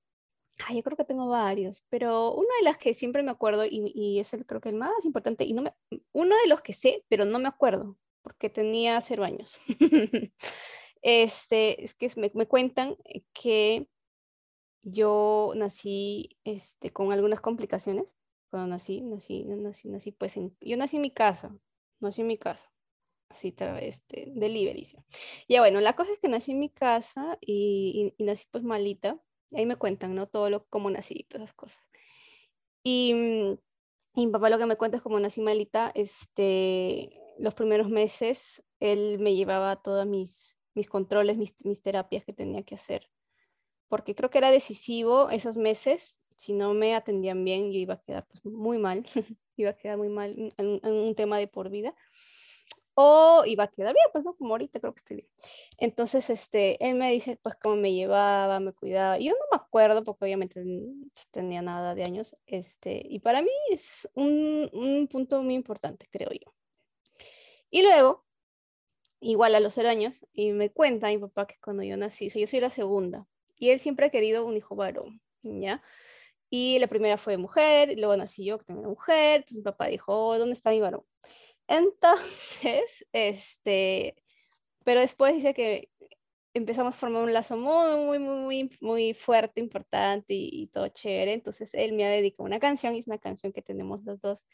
[0.74, 4.32] Yo creo que tengo varios, pero una de las que siempre me acuerdo y, es
[4.34, 5.74] el creo que el más importante y no me,
[6.12, 9.58] uno de los que sé, pero no me acuerdo porque tenía cero años.
[11.02, 12.96] este, es que me, me, cuentan
[13.32, 13.88] que
[14.82, 18.16] yo nací este, con algunas complicaciones
[18.50, 21.56] cuando nací, nací, nací, nací pues en, yo nací en mi casa,
[22.00, 22.70] nací en mi casa,
[23.28, 24.86] así este, delivery.
[25.48, 29.20] Ya bueno, la cosa es que nací en mi casa y, y nací pues malita
[29.54, 30.26] Ahí me cuentan, ¿no?
[30.26, 31.82] Todo lo, cómo nací y todas esas cosas.
[32.82, 33.58] Y, mm,
[34.20, 38.62] y, mi papá lo que me cuenta es como nací malita, este, los primeros meses
[38.80, 43.08] él me llevaba todos mis, mis controles, mis, mis terapias que tenía que hacer.
[43.88, 46.20] Porque creo que era decisivo esos meses.
[46.36, 49.04] Si no me atendían bien, yo iba a quedar pues, muy mal.
[49.56, 51.94] iba a quedar muy mal en, en un tema de por vida
[53.02, 55.28] o iba a quedar bien, pues no, como ahorita creo que estoy bien.
[55.78, 59.18] Entonces, este, él me dice, pues, cómo me llevaba, me cuidaba.
[59.18, 60.62] Yo no me acuerdo, porque obviamente
[61.30, 66.30] tenía nada de años, este, y para mí es un, un punto muy importante, creo
[66.30, 66.52] yo.
[67.70, 68.26] Y luego,
[69.20, 72.46] igual a los cero años, y me cuenta mi papá que cuando yo nací, yo
[72.46, 73.26] soy la segunda,
[73.56, 75.82] y él siempre ha querido un hijo varón, ¿ya?
[76.50, 79.86] Y la primera fue mujer, luego nací yo, que también era mujer, entonces mi papá
[79.86, 81.04] dijo, oh, ¿dónde está mi varón?
[81.70, 84.16] Entonces, este,
[84.84, 85.88] pero después dice que
[86.52, 91.32] empezamos a formar un lazo muy, muy, muy, muy fuerte, importante y, todo chévere.
[91.32, 94.44] Entonces él me ha dedicado una canción, y es una canción que tenemos los dos,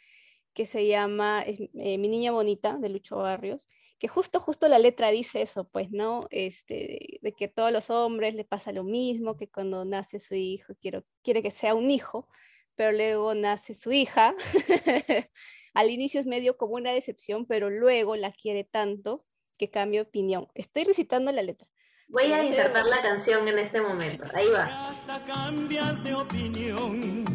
[0.54, 3.66] que se llama eh, Mi Niña Bonita, de Lucho Barrios,
[3.98, 6.26] que justo, justo la letra dice eso, pues, ¿no?
[6.30, 10.34] Este, de, que a todos los hombres le pasa lo mismo, que cuando nace su
[10.34, 12.28] hijo quiero, quiere que sea un hijo,
[12.74, 14.34] pero luego nace su hija.
[15.77, 19.27] Al inicio es medio como una decepción, pero luego la quiere tanto
[19.59, 20.49] que cambia opinión.
[20.55, 21.68] Estoy recitando la letra.
[22.09, 24.24] Voy a insertar la canción en este momento.
[24.33, 24.64] Ahí va.
[24.89, 27.27] Hasta cambias de opinión.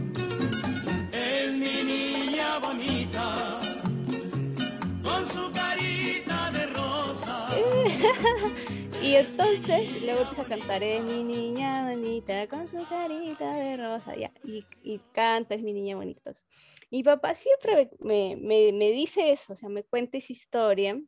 [1.13, 3.59] Es mi niña bonita.
[5.03, 7.47] Con su carita de rosa.
[9.01, 14.15] y entonces luego empieza a cantar Es mi niña bonita con su carita de rosa.
[14.15, 16.33] Ya, y, y canta Es mi niña bonita.
[16.91, 21.01] Mi papá siempre me, me, dice eso, o sea, me cuenta esa historia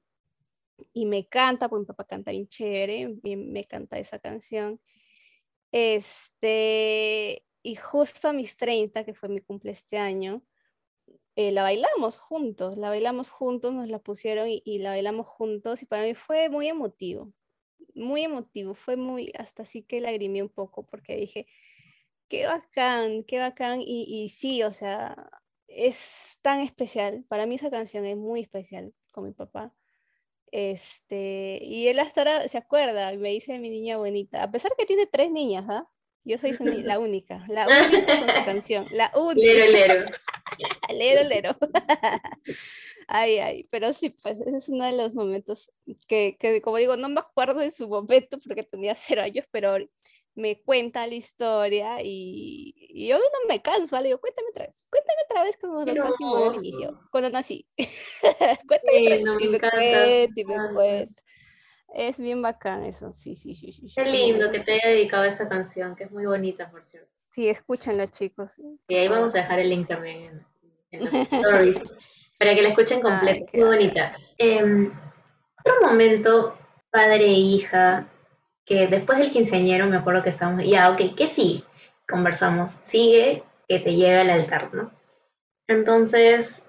[0.94, 4.80] y me canta, porque mi papá canta bien chévere, me canta esa canción.
[5.72, 10.44] Este, y justo a mis 30, que fue mi cumple este año,
[11.36, 15.82] eh, la bailamos juntos, la bailamos juntos, nos la pusieron y, y, la bailamos juntos
[15.82, 17.34] y para mí fue muy emotivo,
[17.96, 21.48] muy emotivo, fue muy, hasta así que lagrimé un poco porque dije,
[22.28, 25.30] qué bacán, qué bacán y, y sí, o sea,
[25.68, 27.26] es tan especial.
[27.28, 29.74] Para mí esa canción es muy especial con mi papá.
[30.52, 34.72] Este, y él hasta ahora se acuerda y me dice mi niña bonita, a pesar
[34.78, 35.90] que tiene tres niñas, ¿ah?
[36.26, 36.54] Yo soy
[36.84, 39.48] la única, la única con su canción, la única.
[39.48, 40.06] Lero, lero.
[40.90, 41.58] lero, lero.
[43.14, 45.72] ay, ay, pero sí, pues ese es uno de los momentos
[46.08, 49.78] que, que, como digo, no me acuerdo de su momento porque tenía cero años, pero
[50.36, 55.22] me cuenta la historia y, yo no me canso, le digo, cuéntame otra vez, cuéntame
[55.30, 55.94] otra vez cómo no.
[55.94, 57.68] casi al inicio, cuando nací.
[58.68, 61.24] cuéntame sí, no, me y me cuenta, y me cuenta.
[61.94, 63.72] Es bien bacán eso, sí, sí, sí.
[63.72, 67.12] sí Qué lindo que te haya dedicado esa canción, que es muy bonita, por cierto.
[67.30, 68.60] Sí, escúchenla, chicos.
[68.88, 70.44] Y ahí vamos a dejar el link también
[70.90, 71.84] en, los stories,
[72.44, 74.18] para que la escuchen completa, muy bonita.
[74.38, 74.92] Eh,
[75.60, 76.58] otro momento
[76.92, 78.08] padre e hija,
[78.66, 81.64] que después del quinceañero me acuerdo que estábamos, ya, ok, ¿qué sí?
[82.06, 84.92] Conversamos, sigue que te lleve al altar, ¿no?
[85.70, 86.66] Entonces,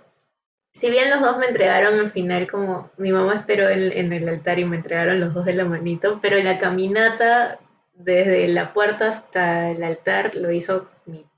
[0.75, 4.61] si bien los dos me entregaron al final, como mi mamá esperó en, el altar
[4.61, 7.59] y me entregaron los dos de la manito, pero la caminata
[7.95, 10.89] desde la puerta hasta el altar lo, hizo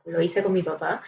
[0.05, 1.03] lo hice con mi papá.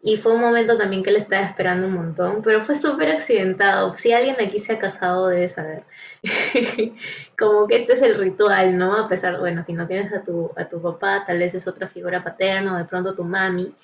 [0.00, 3.94] Y fue un momento también que le estaba esperando un montón, pero fue súper accidentado.
[3.96, 5.84] Si alguien aquí se ha casado, debe saber.
[7.38, 8.96] como que este es el ritual, ¿no?
[8.96, 11.88] A pesar, bueno, si no tienes a tu, a tu papá, tal vez es otra
[11.88, 13.74] figura paterna, o de pronto tu mami.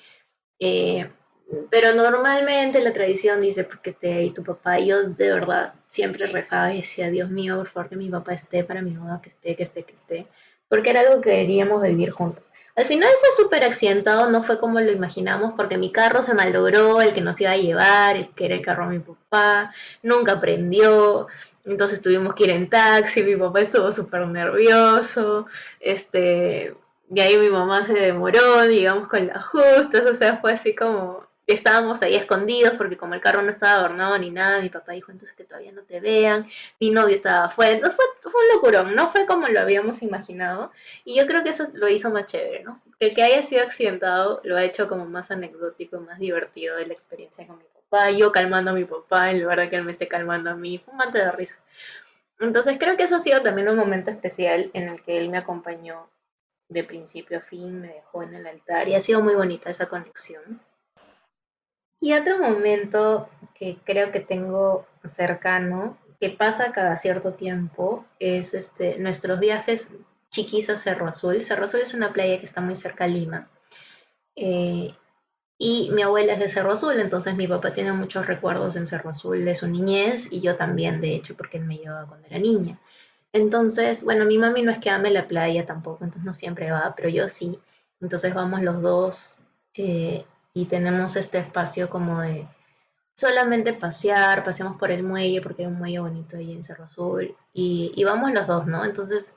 [0.59, 1.09] Eh,
[1.69, 4.79] pero normalmente la tradición dice porque esté ahí tu papá.
[4.79, 8.33] Y yo de verdad siempre rezaba y decía, Dios mío, por favor que mi papá
[8.33, 10.27] esté para mi mamá, que esté, que esté, que esté.
[10.69, 12.49] Porque era algo que queríamos vivir juntos.
[12.75, 17.01] Al final fue súper accidentado, no fue como lo imaginamos, porque mi carro se malogró,
[17.01, 19.71] el que nos iba a llevar, el que era el carro de mi papá,
[20.03, 21.27] nunca prendió,
[21.65, 25.47] entonces tuvimos que ir en taxi, mi papá estuvo súper nervioso,
[25.79, 26.75] este,
[27.09, 31.25] y ahí mi mamá se demoró, llegamos con las justas, o sea, fue así como
[31.53, 35.11] estábamos ahí escondidos porque como el carro no estaba adornado ni nada, mi papá dijo
[35.11, 36.47] entonces que todavía no te vean,
[36.79, 40.71] mi novio estaba afuera, fue, fue un locurón, no fue como lo habíamos imaginado
[41.03, 42.81] y yo creo que eso lo hizo más chévere, ¿no?
[42.99, 46.93] El que haya sido accidentado lo ha hecho como más anecdótico, más divertido de la
[46.93, 49.91] experiencia con mi papá, yo calmando a mi papá en lugar de que él me
[49.91, 51.57] esté calmando a mí, fue un mate de risa.
[52.39, 55.37] Entonces creo que eso ha sido también un momento especial en el que él me
[55.37, 56.09] acompañó
[56.67, 59.87] de principio a fin, me dejó en el altar y ha sido muy bonita esa
[59.87, 60.59] conexión.
[62.05, 68.99] Y otro momento que creo que tengo cercano, que pasa cada cierto tiempo, es este,
[68.99, 69.89] nuestros viajes
[70.29, 71.41] chiquis a Cerro Azul.
[71.41, 73.49] Cerro Azul es una playa que está muy cerca a Lima.
[74.35, 74.93] Eh,
[75.57, 79.09] y mi abuela es de Cerro Azul, entonces mi papá tiene muchos recuerdos en Cerro
[79.09, 82.37] Azul de su niñez y yo también, de hecho, porque él me llevaba cuando era
[82.37, 82.79] niña.
[83.33, 86.93] Entonces, bueno, mi mami no es que ame la playa tampoco, entonces no siempre va,
[86.95, 87.59] pero yo sí.
[87.99, 89.39] Entonces vamos los dos
[89.73, 90.23] eh,
[90.55, 92.47] y tenemos este espacio como de
[93.13, 97.35] solamente pasear, paseamos por el muelle porque hay un muelle bonito ahí en Cerro Azul
[97.53, 98.85] y, y vamos los dos, ¿no?
[98.85, 99.35] Entonces,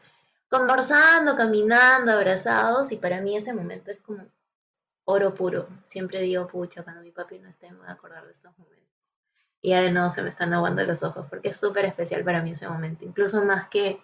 [0.49, 4.27] conversando, caminando, abrazados y para mí ese momento es como
[5.07, 5.69] oro puro.
[5.87, 8.79] Siempre digo, pucha, cuando mi papi no esté me voy a acordar de estos momentos.
[9.61, 12.43] Y ya de nuevo se me están aguando los ojos porque es súper especial para
[12.43, 14.01] mí ese momento, incluso más que,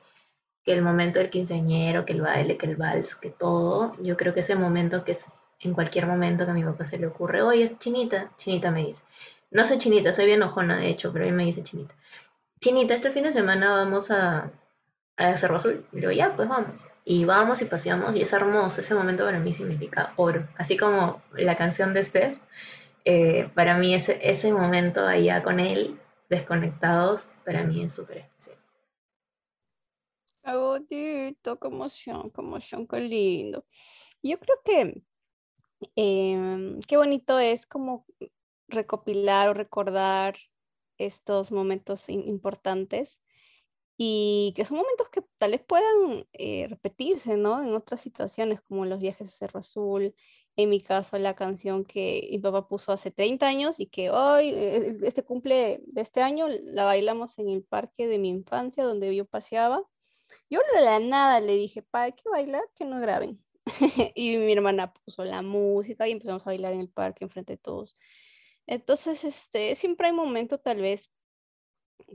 [0.65, 3.95] que el momento del quinceañero, que el baile, que el vals, que todo.
[4.03, 5.33] Yo creo que ese momento que es
[5.65, 8.85] en cualquier momento que a mi papá se le ocurre, oye, es chinita, chinita me
[8.87, 9.03] dice.
[9.51, 11.95] No soy chinita, soy bien ojona de hecho, pero él me dice chinita.
[12.61, 14.53] Chinita, este fin de semana vamos a,
[15.17, 15.87] a Cerro Azul.
[15.93, 16.87] Y digo, ya, pues vamos.
[17.05, 18.81] Y vamos y paseamos y es hermoso.
[18.81, 20.49] Ese momento para mí significa oro.
[20.59, 22.39] Así como la canción de Steph,
[23.05, 25.99] eh, para mí ese, ese momento allá con él,
[26.29, 28.59] desconectados, para mí es súper especial.
[30.45, 33.65] Bonito, qué emoción, qué emoción, qué lindo.
[34.23, 35.03] Yo creo que
[35.97, 38.07] Em, qué bonito es como
[38.69, 40.37] recopilar o recordar
[40.99, 43.21] estos momentos importantes
[43.97, 47.63] y que son momentos que tal vez puedan eh, repetirse, ¿no?
[47.63, 50.15] En otras situaciones como los viajes a Cerro Azul,
[50.57, 54.51] en mi caso la canción que mi papá puso hace 30 años y que hoy,
[54.51, 59.15] eh, este cumple de este año, la bailamos en el parque de mi infancia donde
[59.15, 59.83] yo paseaba.
[60.51, 63.44] Yo de la nada le dije, pa, hay que bailar, que no graben.
[64.15, 67.59] y mi hermana puso la música y empezamos a bailar en el parque enfrente de
[67.59, 67.97] todos.
[68.67, 71.11] Entonces, este, siempre hay momento tal vez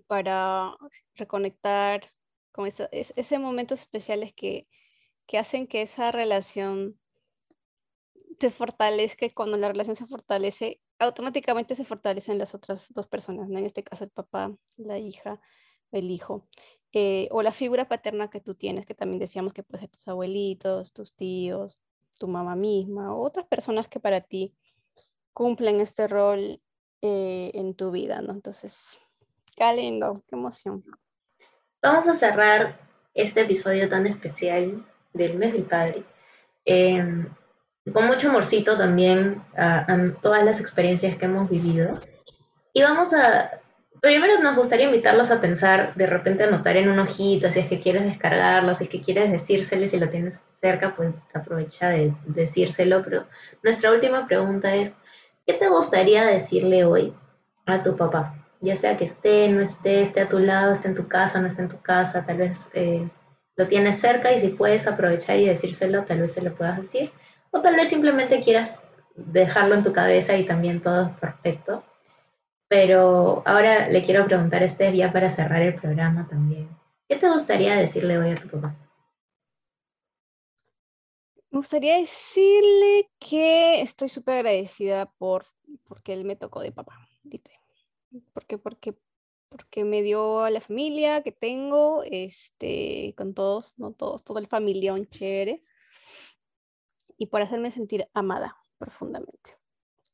[0.07, 0.75] para
[1.15, 2.11] reconectar
[2.51, 4.67] con ese, ese momentos especiales que,
[5.27, 6.99] que hacen que esa relación
[8.39, 9.27] se fortalezca.
[9.33, 13.59] Cuando la relación se fortalece, automáticamente se fortalecen las otras dos personas, ¿no?
[13.59, 15.39] En este caso el papá, la hija,
[15.91, 16.45] el hijo.
[16.91, 20.07] Eh, o la figura paterna que tú tienes, que también decíamos que puede ser tus
[20.07, 21.79] abuelitos, tus tíos,
[22.17, 24.55] tu mamá misma, o otras personas que para ti
[25.33, 26.61] cumplen este rol
[27.01, 28.33] eh, en tu vida, ¿no?
[28.33, 28.99] Entonces,
[29.55, 30.83] qué lindo, qué emoción.
[31.81, 32.79] Vamos a cerrar
[33.13, 36.03] este episodio tan especial del mes del padre.
[36.65, 37.29] Em,
[37.93, 39.85] con mucho amorcito también a
[40.21, 41.93] todas las experiencias que hemos vivido.
[42.73, 43.61] Y vamos a
[44.01, 47.81] Primero nos gustaría invitarlos a pensar, de repente anotar en una hojita, si es que
[47.81, 53.03] quieres descargarlo, si es que quieres decírselo, si lo tienes cerca, pues aprovecha de decírselo.
[53.03, 53.27] Pero
[53.61, 54.93] nuestra última pregunta es,
[55.45, 57.13] ¿qué te gustaría decirle hoy
[57.65, 58.35] a tu papá?
[58.61, 61.47] Ya sea que esté, no esté, esté a tu lado, esté en tu casa, no
[61.47, 63.05] esté en tu casa, tal vez eh,
[63.57, 67.11] lo tienes cerca y si puedes aprovechar y decírselo, tal vez se lo puedas decir.
[67.51, 71.83] O tal vez simplemente quieras dejarlo en tu cabeza y también todo es perfecto.
[72.69, 76.69] Pero ahora le quiero preguntar a Esther ya para cerrar el programa también.
[77.09, 78.75] ¿Qué te gustaría decirle hoy a tu papá?
[81.51, 85.47] Me gustaría decirle que estoy súper agradecida por
[85.83, 87.07] porque él me tocó de papá,
[88.33, 88.95] Porque, porque,
[89.49, 94.47] porque me dio a la familia que tengo, este, con todos, no todos, todo el
[94.47, 95.61] familión chévere,
[97.17, 99.57] y por hacerme sentir amada profundamente.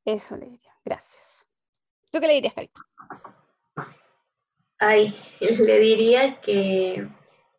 [0.03, 0.75] Eso le diría.
[0.83, 1.44] Gracias.
[2.16, 2.72] ¿Tú qué le dirías, Cari?
[4.80, 7.09] Ay, le diría que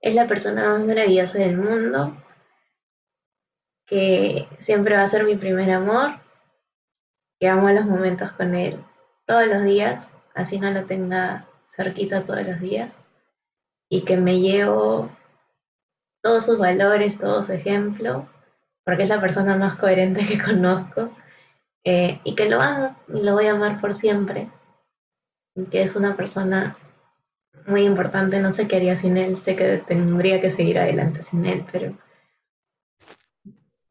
[0.01, 2.17] es la persona más maravillosa del mundo,
[3.85, 6.21] que siempre va a ser mi primer amor,
[7.39, 8.83] que amo los momentos con él
[9.27, 12.99] todos los días, así no lo tenga cerquita todos los días,
[13.91, 15.11] y que me llevo
[16.23, 18.27] todos sus valores, todo su ejemplo,
[18.87, 21.11] porque es la persona más coherente que conozco,
[21.89, 24.51] eh, y que lo amo y lo voy a amar por siempre,
[25.55, 26.77] y que es una persona
[27.69, 31.47] muy importante, no sé qué haría sin él, sé que tendría que seguir adelante sin
[31.47, 31.97] él, pero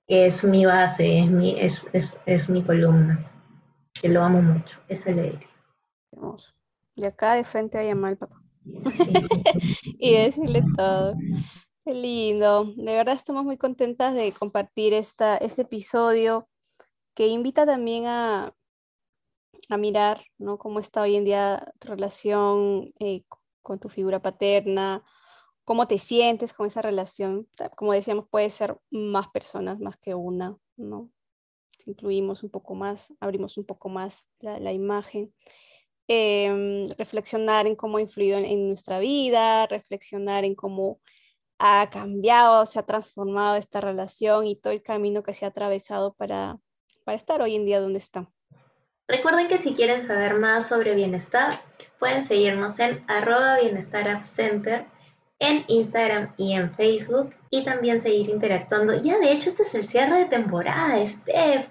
[0.07, 3.31] es mi base, es mi, es, es, es mi columna,
[3.93, 5.49] que lo amo mucho, eso le diría.
[6.11, 6.53] Hermoso.
[6.97, 8.41] De acá de frente a llamar al papá.
[9.99, 11.15] y decirle todo.
[11.85, 12.65] Qué lindo.
[12.75, 16.49] De verdad estamos muy contentas de compartir esta, este episodio
[17.15, 18.53] que invita también a,
[19.69, 20.57] a mirar ¿no?
[20.57, 23.23] cómo está hoy en día tu relación eh,
[23.61, 25.03] con tu figura paterna,
[25.63, 27.47] cómo te sientes con esa relación.
[27.75, 31.09] Como decíamos, puede ser más personas, más que una, ¿no?
[31.79, 35.33] Si incluimos un poco más, abrimos un poco más la, imagen.
[36.07, 40.99] Em, reflexionar en cómo ha influido en, nuestra vida, reflexionar en cómo
[41.57, 46.13] ha cambiado, se ha transformado esta relación y todo el camino que se ha atravesado
[46.13, 46.59] para,
[47.05, 48.27] para estar hoy en día donde está.
[49.07, 51.61] Recuerden que si quieren saber más sobre bienestar,
[51.99, 54.85] pueden seguirnos en arroba bienestar center
[55.39, 58.99] en Instagram y en Facebook y también seguir interactuando.
[58.99, 61.67] Ya de hecho este es el cierre de temporada, Steph.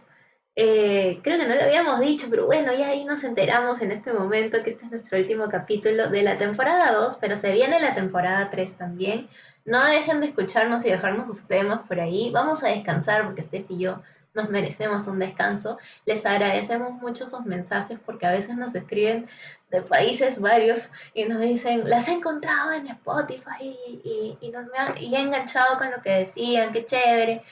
[0.56, 4.12] Eh, creo que no lo habíamos dicho, pero bueno, ya ahí nos enteramos en este
[4.12, 7.94] momento que este es nuestro último capítulo de la temporada 2, pero se viene la
[7.96, 9.28] temporada 3 también.
[9.64, 12.30] No dejen de escucharnos y dejarnos sus temas por ahí.
[12.30, 14.02] Vamos a descansar porque Steph y yo
[14.34, 15.78] nos merecemos un descanso.
[16.04, 19.26] Les agradecemos mucho sus mensajes porque a veces nos escriben
[19.70, 23.74] de países varios y nos dicen, las he encontrado en Spotify
[24.04, 24.66] y, y, nos,
[25.00, 27.42] y he enganchado con lo que decían, qué chévere.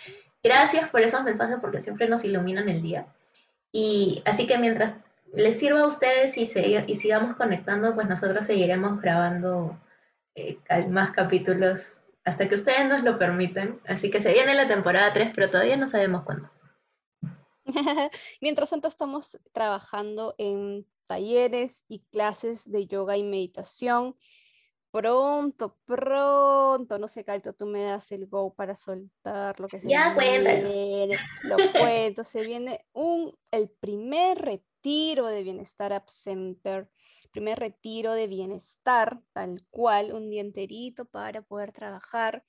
[0.43, 3.07] Gracias por esos mensajes porque siempre nos iluminan el día.
[3.71, 4.97] Y así que mientras
[5.33, 9.79] les sirva a ustedes y, se, y sigamos conectando, pues nosotros seguiremos grabando
[10.35, 10.59] eh,
[10.89, 13.81] más capítulos hasta que ustedes nos lo permiten.
[13.87, 16.51] Así que se viene la temporada 3, pero todavía no sabemos cuándo.
[18.41, 24.17] Mientras tanto, estamos trabajando en talleres y clases de yoga y meditación.
[24.91, 29.89] Pronto, pronto, no sé, Carito, tú me das el go para soltar lo que se
[29.89, 31.17] ya, viene.
[31.45, 36.91] Lo cuento, se viene un, el primer retiro de Bienestar Up Center,
[37.31, 42.45] primer retiro de bienestar, tal cual, un día enterito para poder trabajar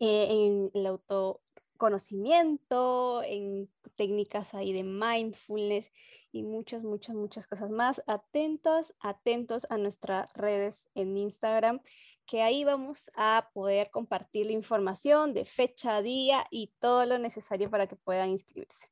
[0.00, 1.41] eh, en el auto
[1.82, 5.90] conocimiento, en técnicas ahí de mindfulness
[6.30, 8.00] y muchas, muchas, muchas cosas más.
[8.06, 11.80] Atentos, atentos a nuestras redes en Instagram,
[12.24, 17.68] que ahí vamos a poder compartir la información de fecha, día y todo lo necesario
[17.68, 18.86] para que puedan inscribirse.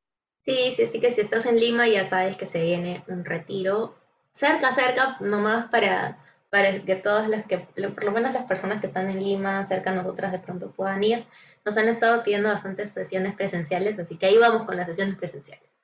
[0.45, 3.95] Sí, sí, sí que si estás en Lima ya sabes que se viene un retiro
[4.32, 6.18] cerca, cerca, nomás para,
[6.51, 9.93] para que todas las que, por lo menos las personas que están en Lima, cerca
[9.93, 11.24] a nosotras de pronto puedan ir
[11.64, 15.78] nos han estado pidiendo bastantes sesiones presenciales, así que ahí vamos con las sesiones presenciales.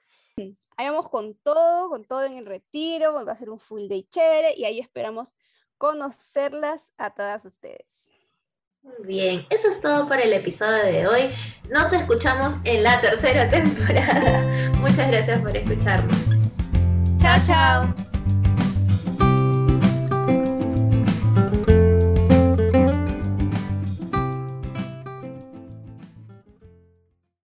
[0.79, 4.07] Ahí vamos con todo, con todo en el retiro, va a ser un full day
[4.11, 5.35] chévere y ahí esperamos
[5.79, 8.11] conocerlas a todas ustedes.
[8.83, 11.31] Muy bien, eso es todo para el episodio de hoy.
[11.71, 14.73] Nos escuchamos en la tercera temporada.
[14.79, 16.19] Muchas gracias por escucharnos.
[17.19, 18.16] Chao, chao.